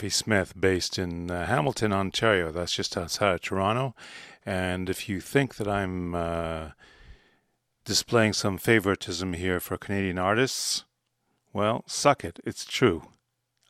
Alfie 0.01 0.09
Smith, 0.09 0.59
based 0.59 0.98
in 0.98 1.30
uh, 1.30 1.44
Hamilton, 1.44 1.92
Ontario. 1.92 2.51
That's 2.51 2.74
just 2.74 2.96
outside 2.96 3.34
of 3.34 3.42
Toronto. 3.42 3.94
And 4.46 4.88
if 4.88 5.11
you 5.11 5.20
think 5.20 5.57
that 5.57 5.68
I'm 5.68 6.14
uh, 6.14 6.70
displaying 7.84 8.32
some 8.32 8.57
favoritism 8.57 9.34
here 9.34 9.61
for 9.61 9.76
Canadian 9.76 10.18
artists, 10.18 10.86
well, 11.53 11.84
suck 11.86 12.24
it. 12.24 12.40
It's 12.46 12.64
true. 12.64 13.09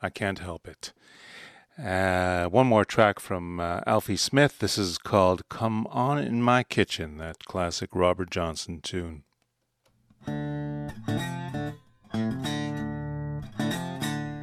I 0.01 0.09
can't 0.09 0.39
help 0.39 0.69
it. 0.69 0.93
Uh, 1.77 2.45
one 2.45 2.69
more 2.69 2.85
track 2.85 3.19
from 3.19 3.59
uh, 3.59 3.81
Alfie 3.85 4.17
Smith. 4.17 4.61
This 4.61 4.79
is 4.79 4.99
called 4.99 5.49
Come 5.49 5.89
On 5.89 6.17
in 6.17 6.43
My 6.45 6.63
Kitchen, 6.63 7.19
that 7.19 7.45
classic 7.47 7.91
Robert 7.93 8.31
Johnson 8.31 8.81
tune. 8.81 9.25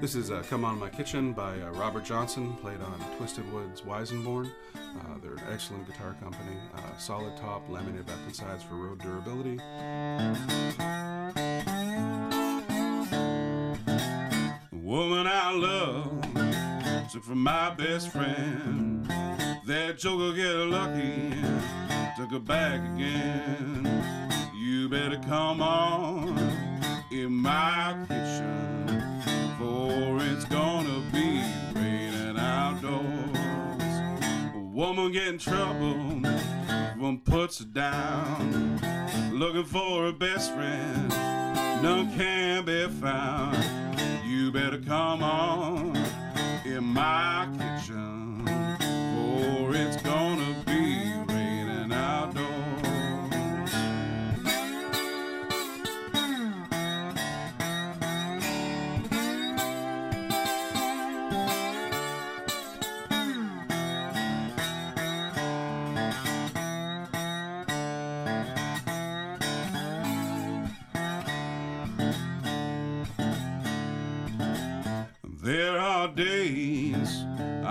This 0.07 0.15
is 0.15 0.31
uh, 0.31 0.41
Come 0.49 0.63
On 0.63 0.79
My 0.79 0.87
Kitchen 0.87 1.33
by 1.33 1.59
uh, 1.59 1.69
Robert 1.71 2.05
Johnson, 2.05 2.53
played 2.61 2.79
on 2.79 2.97
Twisted 3.17 3.43
Woods 3.51 3.81
Weissenborn. 3.81 4.49
Uh, 4.73 5.17
they're 5.21 5.33
an 5.33 5.43
excellent 5.51 5.85
guitar 5.85 6.15
company. 6.21 6.55
Uh, 6.73 6.97
solid 6.97 7.35
top, 7.35 7.67
laminated 7.67 8.05
back 8.05 8.15
and 8.25 8.33
sides 8.33 8.63
for 8.63 8.75
road 8.75 9.01
durability. 9.01 9.57
Woman 14.71 15.27
I 15.27 15.51
love 15.51 17.11
took 17.11 17.25
from 17.25 17.43
my 17.43 17.71
best 17.71 18.09
friend. 18.09 19.05
That 19.65 19.97
joker 19.97 20.33
get 20.37 20.55
lucky, 20.55 21.33
took 22.15 22.31
her 22.31 22.39
back 22.39 22.79
again. 22.95 23.83
You 24.55 24.87
better 24.87 25.19
come 25.27 25.61
on 25.61 26.37
in 27.11 27.33
my 27.33 28.05
kitchen, 28.07 28.86
for 29.57 30.17
it's 30.21 30.45
gonna 30.45 31.01
be 31.11 31.41
raining 31.73 32.37
outdoors. 32.37 33.35
A 34.55 34.59
woman 34.59 35.11
get 35.11 35.27
in 35.27 35.37
trouble, 35.37 35.93
one 36.97 37.19
puts 37.19 37.59
her 37.59 37.65
down, 37.65 38.79
looking 39.33 39.65
for 39.65 40.07
a 40.07 40.13
best 40.13 40.53
friend, 40.53 41.09
none 41.81 42.11
can 42.15 42.65
be 42.65 42.87
found. 42.87 43.57
You 44.27 44.51
better 44.51 44.79
come 44.79 45.23
on 45.23 45.95
in 46.65 46.83
my 46.83 47.47
kitchen, 47.57 48.45
for 48.77 49.73
it's 49.75 49.97
gonna 50.03 50.46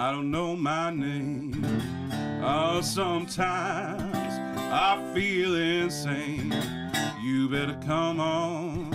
I 0.06 0.12
don't 0.12 0.30
know 0.30 0.54
my 0.54 0.90
name. 0.90 1.66
Oh, 2.40 2.80
sometimes 2.80 4.14
I 4.14 5.12
feel 5.12 5.56
insane. 5.56 6.54
You 7.20 7.48
better 7.48 7.76
come 7.84 8.20
on 8.20 8.94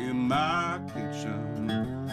in 0.00 0.16
my 0.16 0.80
kitchen, 0.88 2.08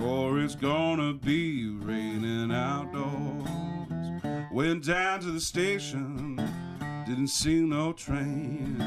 for 0.00 0.40
it's 0.40 0.56
gonna 0.56 1.12
be 1.12 1.70
raining 1.70 2.50
outdoors. 2.50 3.48
Went 4.50 4.86
down 4.86 5.20
to 5.20 5.30
the 5.30 5.40
station, 5.40 6.42
didn't 7.06 7.28
see 7.28 7.60
no 7.60 7.92
train. 7.92 8.82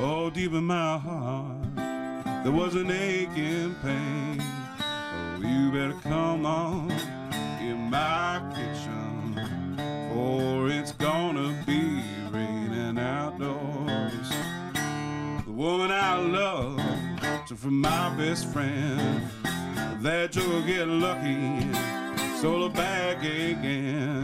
Oh, 0.00 0.28
deep 0.28 0.54
in 0.54 0.64
my 0.64 0.98
heart, 0.98 1.76
there 2.42 2.50
was 2.50 2.74
an 2.74 2.90
aching 2.90 3.76
pain. 3.76 4.40
Oh, 4.40 5.40
you 5.40 5.70
better 5.70 5.96
come 6.02 6.44
on 6.44 7.17
my 7.90 8.40
kitchen, 8.54 9.76
for 10.12 10.68
it's 10.68 10.92
gonna 10.92 11.54
be 11.66 12.02
raining 12.30 12.98
outdoors. 12.98 14.30
The 15.44 15.52
woman 15.52 15.90
I 15.90 16.16
love 16.16 16.80
took 17.46 17.58
from 17.58 17.80
my 17.80 18.14
best 18.16 18.46
friend. 18.52 19.22
That 20.02 20.36
you'll 20.36 20.62
get 20.62 20.86
lucky, 20.86 21.72
sold 22.40 22.70
her 22.70 22.76
back 22.76 23.18
again. 23.18 24.17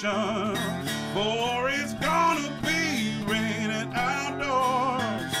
For 0.00 1.68
it's 1.70 1.94
gonna 1.94 2.56
be 2.62 3.24
raining 3.26 3.92
outdoors. 3.94 5.34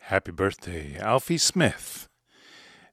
Happy 0.00 0.32
birthday, 0.32 0.98
Alfie 0.98 1.38
Smith. 1.38 2.08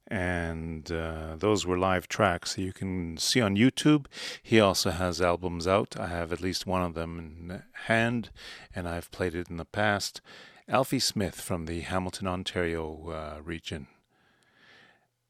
And 0.06 0.90
uh, 0.90 1.36
those 1.38 1.66
were 1.66 1.78
live 1.78 2.08
tracks 2.08 2.56
you 2.56 2.72
can 2.72 3.16
see 3.18 3.40
on 3.40 3.56
YouTube. 3.56 4.06
He 4.42 4.60
also 4.60 4.90
has 4.90 5.20
albums 5.20 5.66
out. 5.66 5.98
I 5.98 6.08
have 6.08 6.32
at 6.32 6.40
least 6.40 6.66
one 6.66 6.82
of 6.82 6.94
them 6.94 7.18
in 7.18 7.62
hand, 7.86 8.30
and 8.74 8.88
I've 8.88 9.10
played 9.10 9.34
it 9.34 9.48
in 9.50 9.56
the 9.56 9.64
past. 9.64 10.20
Alfie 10.66 10.98
Smith 10.98 11.42
from 11.42 11.66
the 11.66 11.80
Hamilton, 11.80 12.26
Ontario 12.26 13.10
uh, 13.10 13.42
region. 13.42 13.86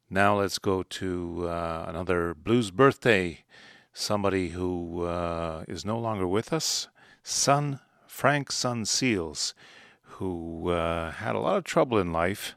Now 0.09 0.39
let's 0.39 0.61
go 0.61 0.85
to 0.85 1.49
uh, 1.49 1.87
another 1.89 2.35
blues 2.35 2.71
birthday. 2.71 3.45
Somebody 3.93 4.51
who 4.51 5.03
uh, 5.03 5.65
is 5.67 5.85
no 5.85 5.99
longer 5.99 6.29
with 6.29 6.53
us, 6.53 6.87
son 7.25 7.81
Frank 8.07 8.53
Son 8.53 8.85
Seals, 8.85 9.55
who 10.03 10.71
uh, 10.71 11.11
had 11.11 11.35
a 11.35 11.41
lot 11.41 11.57
of 11.57 11.65
trouble 11.65 11.99
in 11.99 12.13
life, 12.13 12.55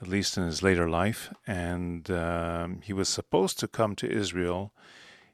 at 0.00 0.06
least 0.06 0.38
in 0.38 0.44
his 0.44 0.62
later 0.62 0.88
life, 0.88 1.34
and 1.44 2.08
um, 2.08 2.82
he 2.84 2.92
was 2.92 3.08
supposed 3.08 3.58
to 3.58 3.66
come 3.66 3.96
to 3.96 4.08
Israel 4.08 4.72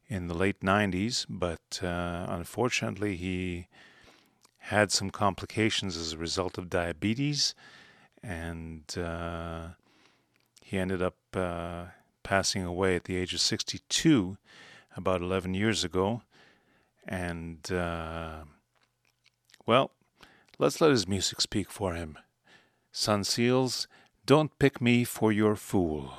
in 0.08 0.26
the 0.26 0.34
late 0.34 0.60
90s, 0.60 1.26
but 1.28 1.80
uh, 1.82 2.24
unfortunately 2.30 3.16
he 3.16 3.68
had 4.64 4.92
some 4.92 5.10
complications 5.10 5.96
as 5.96 6.12
a 6.12 6.18
result 6.18 6.58
of 6.58 6.70
diabetes, 6.70 7.54
and 8.22 8.82
uh, 8.96 9.68
he 10.62 10.78
ended 10.78 11.02
up 11.02 11.16
uh, 11.34 11.86
passing 12.22 12.64
away 12.64 12.94
at 12.94 13.04
the 13.04 13.16
age 13.16 13.34
of 13.34 13.40
62 13.40 14.36
about 14.96 15.22
11 15.22 15.54
years 15.54 15.82
ago. 15.82 16.22
And, 17.08 17.70
uh, 17.72 18.44
well, 19.66 19.90
let's 20.58 20.80
let 20.80 20.90
his 20.90 21.08
music 21.08 21.40
speak 21.40 21.70
for 21.70 21.94
him. 21.94 22.18
Son 22.92 23.24
Seals, 23.24 23.88
don't 24.26 24.58
pick 24.58 24.80
me 24.80 25.04
for 25.04 25.32
your 25.32 25.56
fool. 25.56 26.14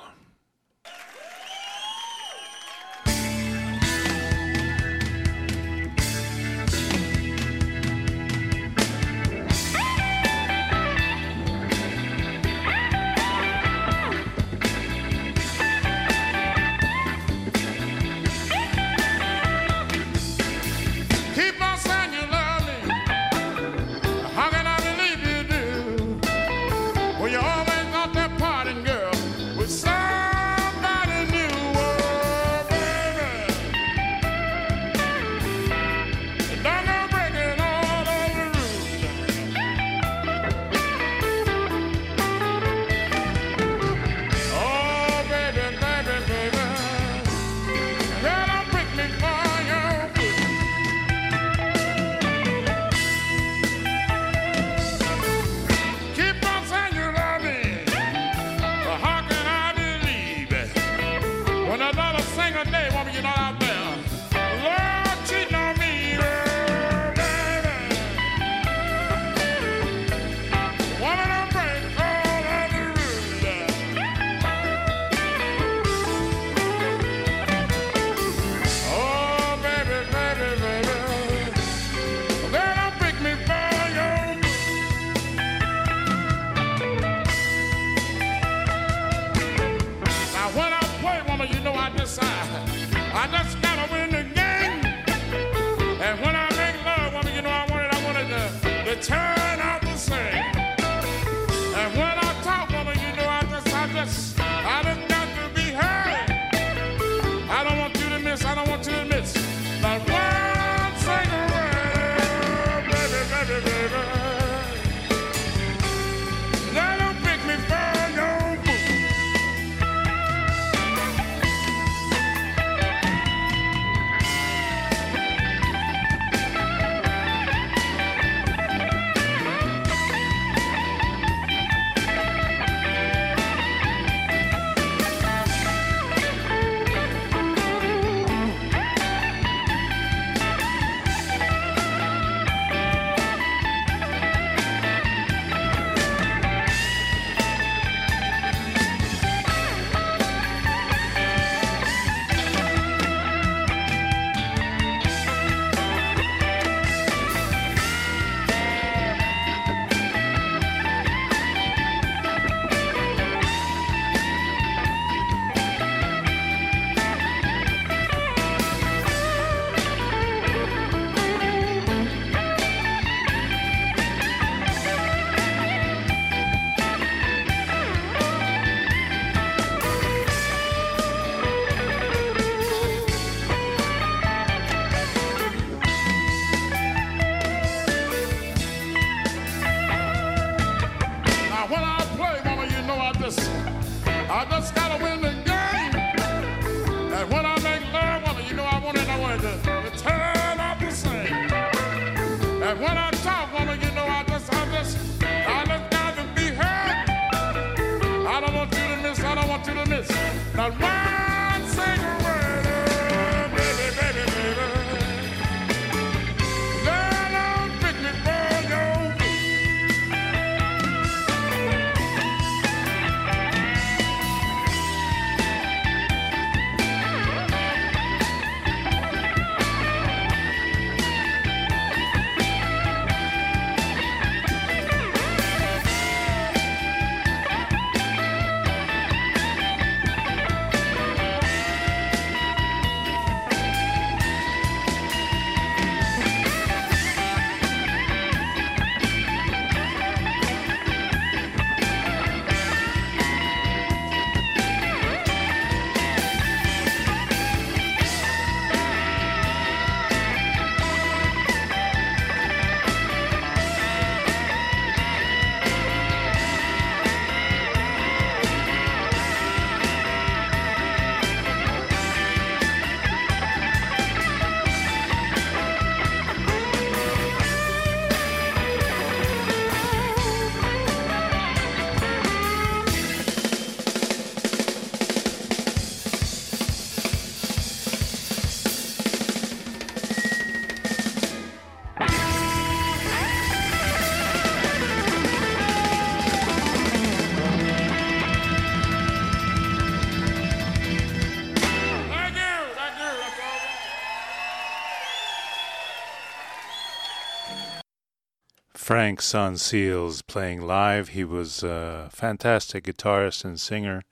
Frank 308.92 309.22
Son 309.22 309.56
Seals 309.56 310.20
playing 310.20 310.60
live. 310.60 311.08
He 311.08 311.24
was 311.24 311.62
a 311.62 312.10
fantastic 312.12 312.84
guitarist 312.84 313.42
and 313.42 313.58
singer, 313.58 314.02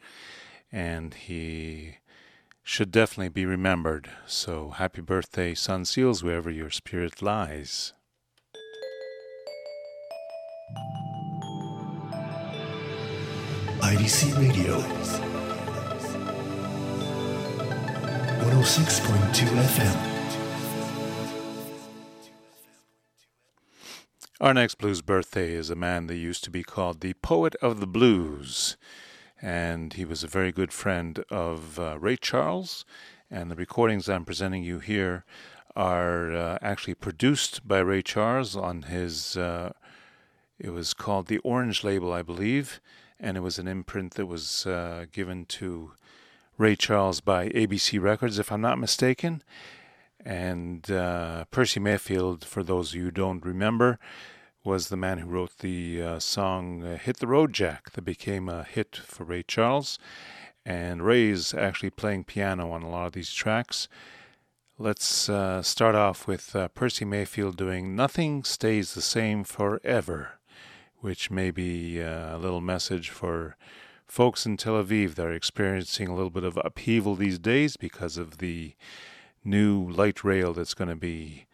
and 0.73 1.13
he 1.13 1.99
should 2.63 2.91
definitely 2.91 3.29
be 3.29 3.45
remembered. 3.45 4.09
So 4.25 4.71
happy 4.71 5.03
birthday, 5.03 5.55
Son 5.55 5.85
Seals, 5.85 6.23
wherever 6.23 6.51
your 6.51 6.71
spirit 6.71 7.21
lies. 7.21 7.93
IDC 13.83 14.39
Radio 14.39 14.79
106.2 18.49 19.45
FM. 19.45 20.20
Our 24.41 24.55
next 24.55 24.77
blues 24.77 25.03
birthday 25.03 25.53
is 25.53 25.69
a 25.69 25.75
man 25.75 26.07
that 26.07 26.17
used 26.17 26.45
to 26.45 26.51
be 26.51 26.63
called 26.63 27.03
the 27.03 27.13
Poet 27.13 27.55
of 27.57 27.79
the 27.79 27.87
Blues, 27.87 28.79
and 29.43 29.93
he 29.93 30.07
was 30.07 30.25
a 30.25 30.29
very 30.29 30.51
good 30.51 30.73
friend 30.73 31.23
of 31.29 31.79
uh, 31.79 31.99
Ray 31.99 32.17
Charles. 32.17 32.87
And 33.31 33.51
the 33.51 33.55
recordings 33.55 34.09
I'm 34.09 34.25
presenting 34.25 34.65
you 34.65 34.79
here 34.79 35.27
are 35.77 36.33
uh, 36.33 36.59
actually 36.63 36.95
produced 36.95 37.69
by 37.69 37.81
Ray 37.81 38.01
Charles 38.01 38.57
on 38.57 38.85
his. 38.85 39.37
Uh, 39.37 39.75
it 40.59 40.71
was 40.71 40.95
called 40.95 41.27
the 41.27 41.39
Orange 41.41 41.85
Label, 41.85 42.11
I 42.11 42.23
believe, 42.23 42.81
and 43.21 43.37
it 43.37 43.41
was 43.41 43.59
an 43.59 43.69
imprint 43.69 44.15
that 44.15 44.25
was 44.25 44.65
uh, 44.65 45.05
given 45.13 45.45
to 45.61 45.93
Ray 46.57 46.77
Charles 46.77 47.21
by 47.21 47.51
ABC 47.51 48.01
Records, 48.01 48.39
if 48.39 48.51
I'm 48.51 48.63
not 48.63 48.79
mistaken. 48.79 49.43
And 50.25 50.91
uh, 50.91 51.45
Percy 51.51 51.81
Mayfield, 51.81 52.45
for 52.45 52.63
those 52.63 52.91
of 52.91 52.97
you 52.97 53.05
who 53.05 53.11
don't 53.11 53.45
remember, 53.45 53.99
was 54.63 54.89
the 54.89 54.97
man 54.97 55.19
who 55.19 55.29
wrote 55.29 55.59
the 55.59 56.03
uh, 56.03 56.19
song 56.19 56.85
uh, 56.85 56.99
Hit 56.99 57.19
the 57.19 57.27
Road 57.27 57.53
Jack 57.53 57.93
that 57.93 58.03
became 58.03 58.49
a 58.49 58.65
hit 58.65 58.97
for 58.97 59.25
Ray 59.25 59.43
Charles. 59.43 59.99
And 60.67 61.03
Ray's 61.03 61.55
actually 61.55 61.91
playing 61.91 62.25
piano 62.25 62.71
on 62.71 62.83
a 62.83 62.91
lot 62.91 63.07
of 63.07 63.13
these 63.13 63.33
tracks. 63.33 63.89
Let's 64.79 65.29
uh, 65.29 65.63
start 65.63 65.95
off 65.95 66.27
with 66.27 66.55
uh, 66.55 66.69
Percy 66.69 67.05
Mayfield 67.05 67.57
doing 67.57 67.97
Nothing 67.97 68.45
Stays 68.45 68.95
the 68.95 69.03
Same 69.03 69.45
Forever, 69.45 70.39
which 70.99 71.31
may 71.31 71.51
be 71.51 72.03
uh, 72.03 72.37
a 72.37 72.39
little 72.39 72.61
message 72.61 73.09
for 73.11 73.57
folks 74.07 74.45
in 74.45 74.57
Tel 74.57 74.83
Aviv 74.83 75.15
that 75.15 75.27
are 75.27 75.33
experiencing 75.33 76.09
a 76.09 76.15
little 76.15 76.31
bit 76.31 76.45
of 76.45 76.59
upheaval 76.65 77.15
these 77.15 77.39
days 77.39 77.77
because 77.77 78.17
of 78.17 78.39
the 78.39 78.75
new 79.45 79.89
light 79.91 80.23
rail 80.25 80.53
that's 80.53 80.75
going 80.75 80.91
to 80.91 80.97
be 80.97 81.47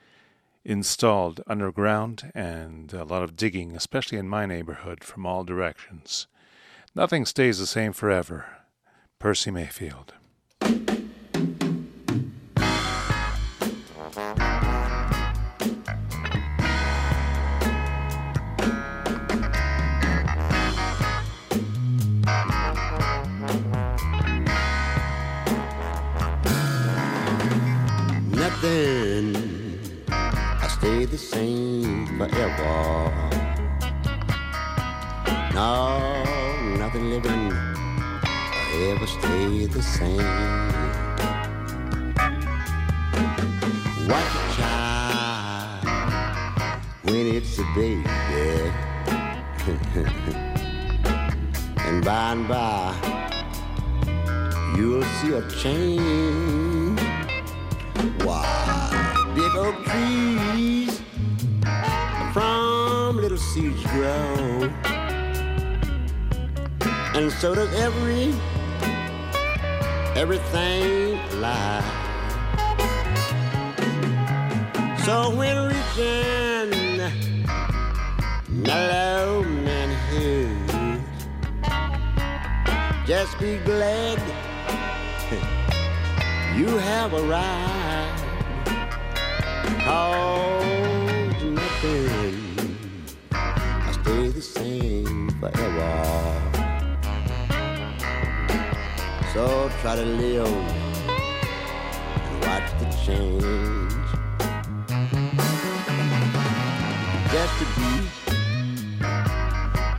installed 0.64 1.40
underground 1.46 2.32
and 2.34 2.92
a 2.92 3.04
lot 3.04 3.22
of 3.22 3.36
digging, 3.36 3.76
especially 3.76 4.18
in 4.18 4.28
my 4.28 4.46
neighborhood, 4.46 5.04
from 5.04 5.24
all 5.24 5.44
directions. 5.44 6.26
Nothing 6.94 7.24
stays 7.24 7.58
the 7.58 7.66
same 7.66 7.92
forever. 7.92 8.46
Percy 9.18 9.50
Mayfield. 9.50 10.14
The 31.16 31.22
same 31.22 32.06
forever. 32.18 33.10
No, 35.54 36.22
nothing 36.76 37.08
living 37.08 37.50
ever 38.90 39.06
stay 39.06 39.64
the 39.64 39.82
same. 39.82 40.18
Watch 44.10 44.32
a 44.40 44.42
child 44.56 45.84
when 47.04 47.26
it's 47.36 47.58
a 47.60 47.62
baby, 47.74 48.04
and 51.86 52.04
by 52.04 52.32
and 52.32 52.46
by 52.46 52.94
you'll 54.76 55.02
see 55.16 55.32
a 55.32 55.42
change. 55.62 57.00
Why, 58.22 58.44
big 59.34 59.56
oak 59.56 59.76
trees 59.86 60.95
seeds 63.56 63.82
grow, 63.84 64.70
and 67.14 67.32
so 67.32 67.54
does 67.54 67.72
every 67.74 68.34
everything 70.14 71.18
alive. 71.32 71.84
So 75.06 75.34
when 75.34 75.56
reaching 75.72 76.70
mellow 78.50 79.42
manhood, 79.42 81.00
just 83.06 83.38
be 83.38 83.56
glad 83.64 84.18
you 86.58 86.68
have 86.76 87.14
arrived. 87.14 88.22
Cause 89.86 90.85
same 95.46 95.52
forever. 95.52 96.42
So 99.32 99.70
try 99.80 99.96
to 99.96 100.04
live 100.04 100.46
and 100.46 102.44
watch 102.44 102.70
the 102.78 102.86
change. 103.04 103.42
Just 107.32 107.54
to 107.58 107.66
be 107.76 107.90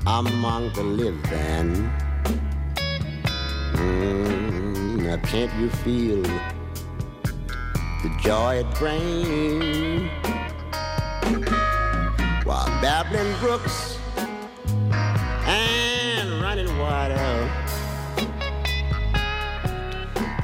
among 0.07 0.73
the 0.73 0.83
living. 0.83 1.91
Mm, 3.73 5.03
now 5.03 5.17
can't 5.17 5.53
you 5.59 5.69
feel 5.69 6.23
the 8.03 8.09
joy 8.21 8.55
it 8.55 8.69
brings? 8.75 10.09
While 12.45 12.67
babbling 12.81 13.37
brooks 13.39 13.96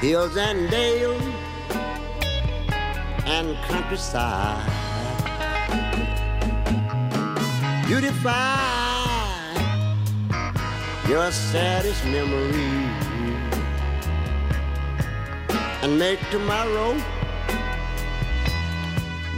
hills 0.03 0.35
and 0.35 0.69
dales 0.69 1.23
and 3.25 3.55
countryside. 3.69 4.69
Beautify 7.87 8.59
your 11.07 11.31
saddest 11.31 12.03
memory 12.07 12.83
and 15.81 15.97
make 15.97 16.19
tomorrow 16.31 16.91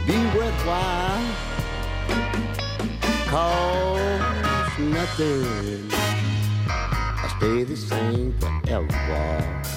be 0.04 0.18
worthwhile. 0.36 1.26
Cause 3.28 4.78
nothing 4.80 5.92
I 5.92 7.36
stay 7.38 7.62
the 7.62 7.76
same 7.76 8.34
forever. 8.40 9.75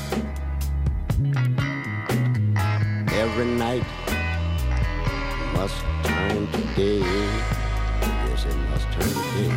Every 3.39 3.55
night 3.55 3.83
must 5.53 5.81
turn 6.03 6.45
to 6.51 6.61
day. 6.75 6.99
Yes, 6.99 8.45
it 8.45 8.55
must 8.69 8.91
turn 8.91 9.07
to 9.07 9.23
day. 9.37 9.51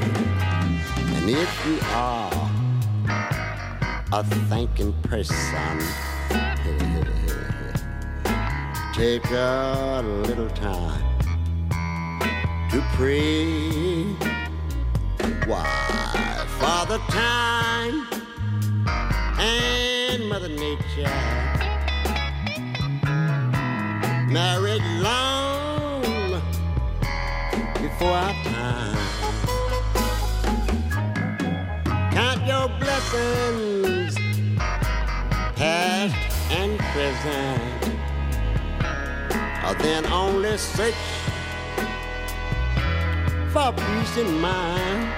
And 1.16 1.28
if 1.28 1.66
you 1.66 1.78
are 1.90 2.50
a 4.12 4.22
thinking 4.48 4.92
person, 5.02 5.80
take 8.94 9.28
a 9.32 10.02
little 10.28 10.50
time 10.50 11.02
to 12.70 12.80
pray. 12.92 14.04
Why, 15.46 16.46
Father 16.60 16.98
Time 17.08 18.06
and 19.40 20.28
Mother 20.28 20.48
Nature 20.48 21.61
married 24.32 24.82
long 25.00 26.40
before 27.82 28.08
our 28.08 28.32
time. 28.44 28.96
Count 32.12 32.46
your 32.46 32.68
blessings, 32.80 34.16
past 35.54 36.14
and 36.50 36.78
present. 36.78 37.98
Or 39.66 39.74
then 39.74 40.06
only 40.06 40.56
search 40.56 40.94
for 43.52 43.72
peace 43.72 44.16
in 44.16 44.40
mind. 44.40 45.12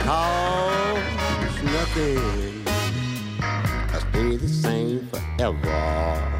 Cause 0.00 1.62
nothing 1.62 2.66
I 2.66 3.98
stay 4.10 4.36
the 4.36 4.48
same 4.48 5.06
forever. 5.06 6.39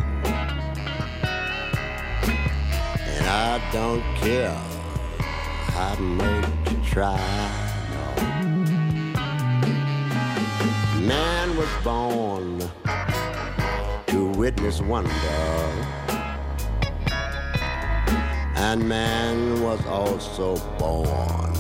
I 3.42 3.58
don't 3.72 4.02
care 4.16 4.60
how 5.72 5.94
much 5.96 6.70
you 6.70 6.76
try. 6.84 7.18
No. 7.92 8.04
Man 11.00 11.56
was 11.56 11.68
born 11.82 12.60
to 14.08 14.28
witness 14.38 14.82
wonder, 14.82 15.10
and 18.56 18.86
man 18.86 19.62
was 19.62 19.86
also 19.86 20.56
born 20.78 21.50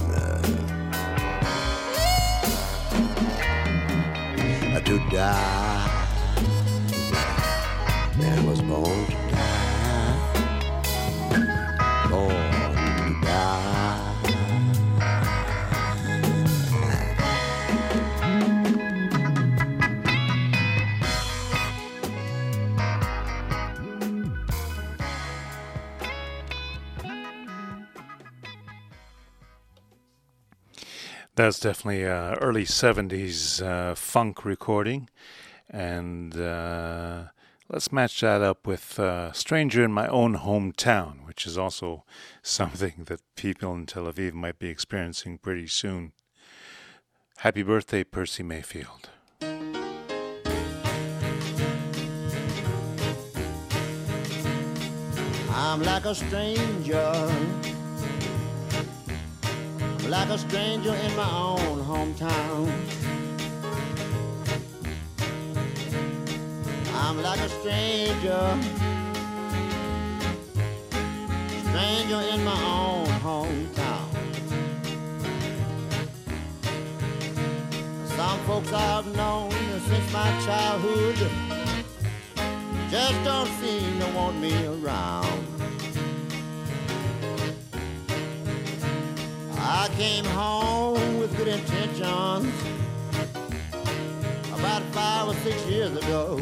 to 4.90 4.98
die. 5.10 6.06
Man 8.18 8.46
was 8.46 8.60
born 8.62 9.19
That's 31.40 31.58
definitely 31.58 32.02
a 32.02 32.34
early 32.34 32.66
70s 32.66 33.62
uh, 33.62 33.94
funk 33.94 34.44
recording. 34.44 35.08
And 35.70 36.36
uh, 36.38 37.28
let's 37.70 37.90
match 37.90 38.20
that 38.20 38.42
up 38.42 38.66
with 38.66 39.00
uh, 39.00 39.32
Stranger 39.32 39.82
in 39.82 39.90
My 39.90 40.06
Own 40.08 40.36
Hometown, 40.36 41.26
which 41.26 41.46
is 41.46 41.56
also 41.56 42.04
something 42.42 43.04
that 43.06 43.22
people 43.36 43.72
in 43.72 43.86
Tel 43.86 44.04
Aviv 44.04 44.34
might 44.34 44.58
be 44.58 44.68
experiencing 44.68 45.38
pretty 45.38 45.66
soon. 45.66 46.12
Happy 47.38 47.62
birthday, 47.62 48.04
Percy 48.04 48.42
Mayfield. 48.42 49.08
I'm 55.48 55.82
like 55.82 56.04
a 56.04 56.14
stranger. 56.14 57.69
Like 60.10 60.28
a 60.30 60.38
stranger 60.38 60.92
in 60.92 61.14
my 61.14 61.30
own 61.30 61.84
hometown. 61.84 62.68
I'm 66.96 67.22
like 67.22 67.38
a 67.38 67.48
stranger. 67.48 68.58
Stranger 71.62 72.20
in 72.34 72.44
my 72.44 72.60
own 72.64 73.06
hometown. 73.22 74.08
Some 78.16 78.40
folks 78.48 78.72
I've 78.72 79.06
known 79.14 79.52
since 79.52 80.12
my 80.12 80.28
childhood 80.44 81.30
just 82.90 83.24
don't 83.24 83.48
seem 83.60 84.00
to 84.00 84.06
want 84.16 84.40
me 84.40 84.66
around. 84.66 85.59
I 89.72 89.88
came 89.96 90.24
home 90.24 91.18
with 91.20 91.36
good 91.36 91.46
intentions 91.46 92.52
about 94.52 94.82
five 94.90 95.28
or 95.28 95.34
six 95.44 95.64
years 95.66 95.96
ago. 95.96 96.40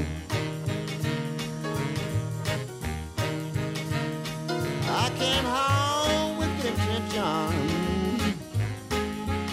I 4.89 5.11
came 5.18 5.45
home 5.45 6.39
with 6.39 6.62
good 6.62 6.72
intentions 6.72 8.35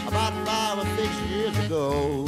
about 0.08 0.34
five 0.48 0.80
or 0.80 0.88
six 0.96 1.14
years 1.30 1.58
ago. 1.66 2.26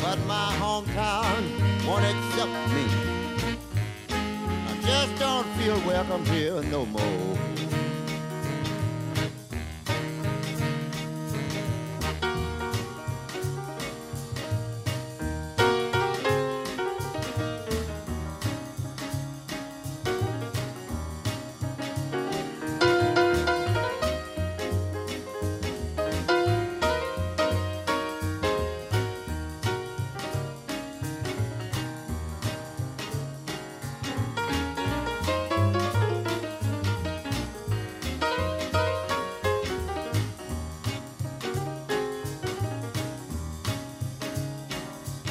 but 0.00 0.18
my 0.26 0.52
hometown 0.60 1.86
won't 1.86 2.04
accept 2.04 2.52
me. 2.72 3.03
Just 5.04 5.18
don't 5.20 5.46
feel 5.58 5.78
welcome 5.86 6.24
here 6.24 6.62
no 6.62 6.86
more. 6.86 7.53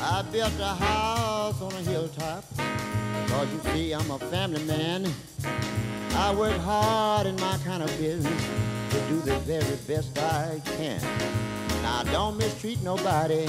I 0.06 0.22
built 0.34 0.60
a 0.60 0.76
house 0.76 1.62
on 1.62 1.72
a 1.72 1.78
hilltop. 1.78 2.44
Cause 3.28 3.48
you 3.54 3.72
see, 3.72 3.94
I'm 3.94 4.12
a 4.12 4.20
family 4.20 4.62
man. 4.66 5.08
I 6.16 6.36
work 6.36 6.58
hard 6.58 7.26
in 7.26 7.36
my 7.38 7.58
kind 7.64 7.82
of 7.82 7.90
business 7.98 8.48
to 8.90 9.00
do 9.08 9.22
the 9.22 9.38
very 9.40 9.78
best 9.88 10.18
I 10.20 10.62
can. 10.78 11.02
Now, 11.82 12.04
don't 12.04 12.38
mistreat 12.38 12.84
nobody. 12.84 13.48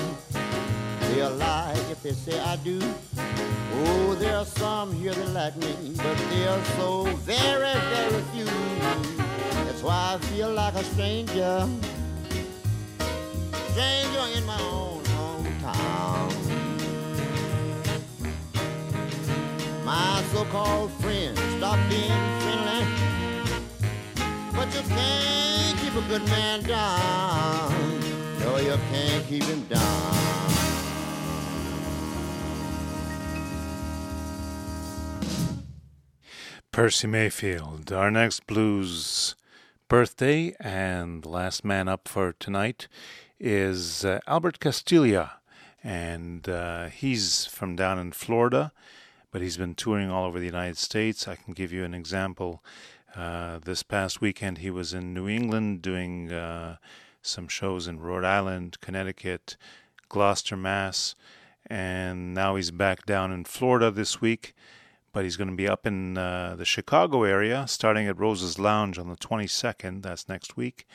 They'll 1.01 1.35
lie 1.35 1.75
if 1.91 2.03
they 2.05 2.13
say 2.13 2.39
I 2.39 2.55
do. 2.57 2.81
Oh, 3.77 4.15
there 4.15 4.37
are 4.37 4.45
some 4.45 4.93
here 4.93 5.13
that 5.13 5.29
like 5.31 5.57
me, 5.57 5.95
but 5.97 6.17
they're 6.31 6.65
so 6.77 7.05
very, 7.27 7.79
very 7.91 8.23
few. 8.33 8.45
That's 9.65 9.83
why 9.83 10.15
I 10.15 10.25
feel 10.27 10.53
like 10.53 10.75
a 10.75 10.85
stranger. 10.85 11.69
Stranger 13.73 14.39
in 14.39 14.47
my 14.47 14.61
own 14.61 15.03
hometown. 15.03 16.44
My 19.95 20.25
so-called 20.33 20.91
friends 20.95 21.39
stop 21.57 21.79
being 21.89 22.25
friendly, 22.43 22.85
but 24.53 24.67
you 24.75 24.83
can't 24.89 25.79
keep 25.79 25.95
a 25.95 26.09
good 26.09 26.25
man 26.25 26.65
down. 26.65 27.71
No, 28.41 28.57
you 28.57 28.77
can't 28.91 29.25
keep 29.29 29.45
him 29.45 29.63
down. 29.67 30.15
Percy 36.73 37.07
Mayfield, 37.07 37.93
our 37.93 38.11
next 38.11 38.49
blues 38.49 39.37
birthday 39.87 40.57
and 40.59 41.25
last 41.25 41.65
man 41.65 41.87
up 41.87 42.09
for 42.09 42.33
tonight 42.41 42.89
is 43.39 44.05
uh, 44.05 44.19
Albert 44.27 44.59
Castiglia, 44.59 45.35
and 45.85 46.49
uh, 46.49 46.87
he's 46.87 47.47
from 47.47 47.77
down 47.77 48.01
in 48.01 48.11
Florida, 48.11 48.73
but 49.35 49.43
he's 49.43 49.57
been 49.57 49.75
touring 49.75 50.13
all 50.13 50.27
over 50.27 50.39
the 50.39 50.47
United 50.47 50.79
States. 50.79 51.27
I 51.27 51.35
can 51.35 51.55
give 51.55 51.73
you 51.73 51.83
an 51.83 51.93
example. 51.93 52.63
Uh, 53.17 53.59
this 53.59 53.83
past 53.83 54.21
weekend, 54.21 54.59
he 54.59 54.71
was 54.71 54.95
in 54.95 55.13
New 55.13 55.29
England 55.29 55.83
doing 55.83 56.31
uh, 56.31 56.77
some 57.21 57.49
shows 57.49 57.89
in 57.89 57.99
Rhode 57.99 58.23
Island, 58.23 58.81
Connecticut, 58.81 59.57
Gloucester, 60.09 60.57
Mass, 60.57 61.17
and 61.67 62.33
now 62.33 62.55
he's 62.55 62.71
back 62.71 63.07
down 63.07 63.33
in 63.33 63.45
Florida 63.45 63.91
this 63.91 64.21
week 64.21 64.55
but 65.13 65.23
he's 65.23 65.37
going 65.37 65.49
to 65.49 65.57
be 65.57 65.69
up 65.69 65.87
in 65.87 66.19
uh, 66.19 66.57
the 66.59 66.65
Chicago 66.65 67.23
area 67.23 67.67
starting 67.69 68.09
at 68.09 68.19
Rose's 68.19 68.59
Lounge 68.59 68.99
on 68.99 69.09
the 69.09 69.15
22nd. 69.15 70.03
That's 70.03 70.29
next 70.29 70.57
week. 70.57 70.89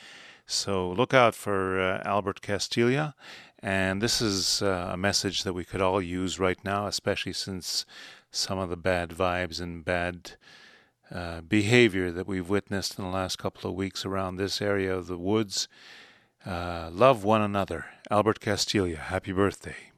So 0.46 0.90
look 0.90 1.14
out 1.14 1.34
for 1.34 1.80
uh, 1.80 2.02
Albert 2.04 2.42
Castiglia. 2.42 3.14
And 3.62 4.02
this 4.02 4.20
is 4.20 4.62
uh, 4.62 4.90
a 4.92 4.96
message 4.96 5.44
that 5.44 5.54
we 5.54 5.64
could 5.64 5.80
all 5.80 6.02
use 6.02 6.38
right 6.38 6.62
now, 6.62 6.86
especially 6.86 7.32
since 7.32 7.86
some 8.30 8.58
of 8.58 8.70
the 8.70 8.76
bad 8.76 9.10
vibes 9.10 9.60
and 9.60 9.84
bad 9.84 10.32
uh, 11.12 11.40
behavior 11.40 12.10
that 12.10 12.26
we've 12.26 12.48
witnessed 12.48 12.98
in 12.98 13.04
the 13.04 13.10
last 13.10 13.38
couple 13.38 13.68
of 13.68 13.76
weeks 13.76 14.04
around 14.04 14.36
this 14.36 14.62
area 14.62 14.94
of 14.94 15.06
the 15.08 15.18
woods. 15.18 15.68
Uh, 16.46 16.88
love 16.92 17.24
one 17.24 17.42
another. 17.42 17.86
Albert 18.10 18.40
Castiglia, 18.40 18.96
happy 18.96 19.32
birthday. 19.32 19.89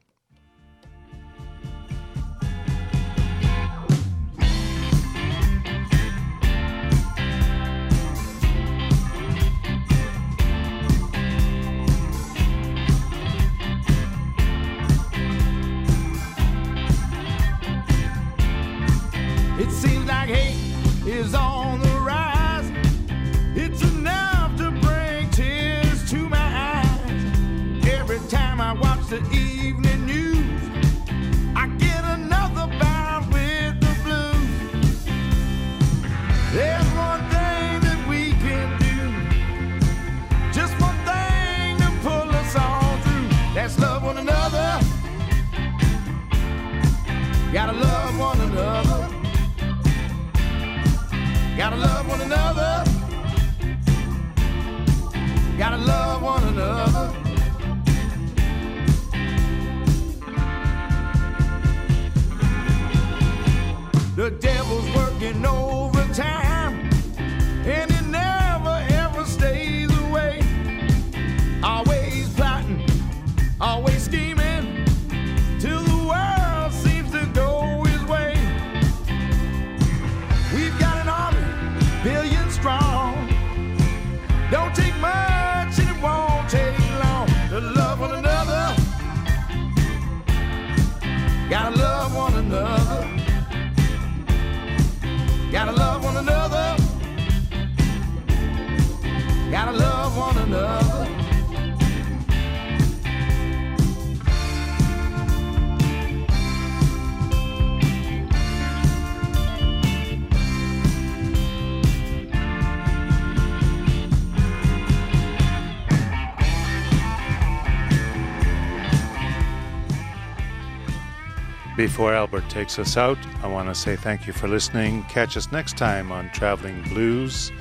Before 121.75 122.13
Albert 122.13 122.47
takes 122.49 122.77
us 122.77 122.97
out, 122.97 123.17
I 123.41 123.47
want 123.47 123.67
to 123.67 123.73
say 123.73 123.95
thank 123.95 124.27
you 124.27 124.33
for 124.33 124.47
listening. 124.47 125.03
Catch 125.05 125.35
us 125.35 125.51
next 125.51 125.75
time 125.75 126.11
on 126.11 126.29
Traveling 126.29 126.81
Blues. 126.83 127.51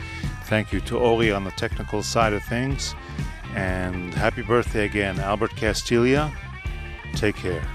Thank 0.45 0.71
you 0.71 0.81
to 0.83 0.99
Ori 0.99 1.33
on 1.33 1.45
the 1.45 1.51
technical 1.53 2.03
side 2.03 2.35
of 2.35 2.45
things. 2.45 2.95
And 3.55 4.13
happy 4.13 4.43
birthday 4.43 4.85
again, 4.85 5.19
Albert 5.19 5.53
Castiglia. 5.53 6.31
Take 7.15 7.37
care. 7.37 7.67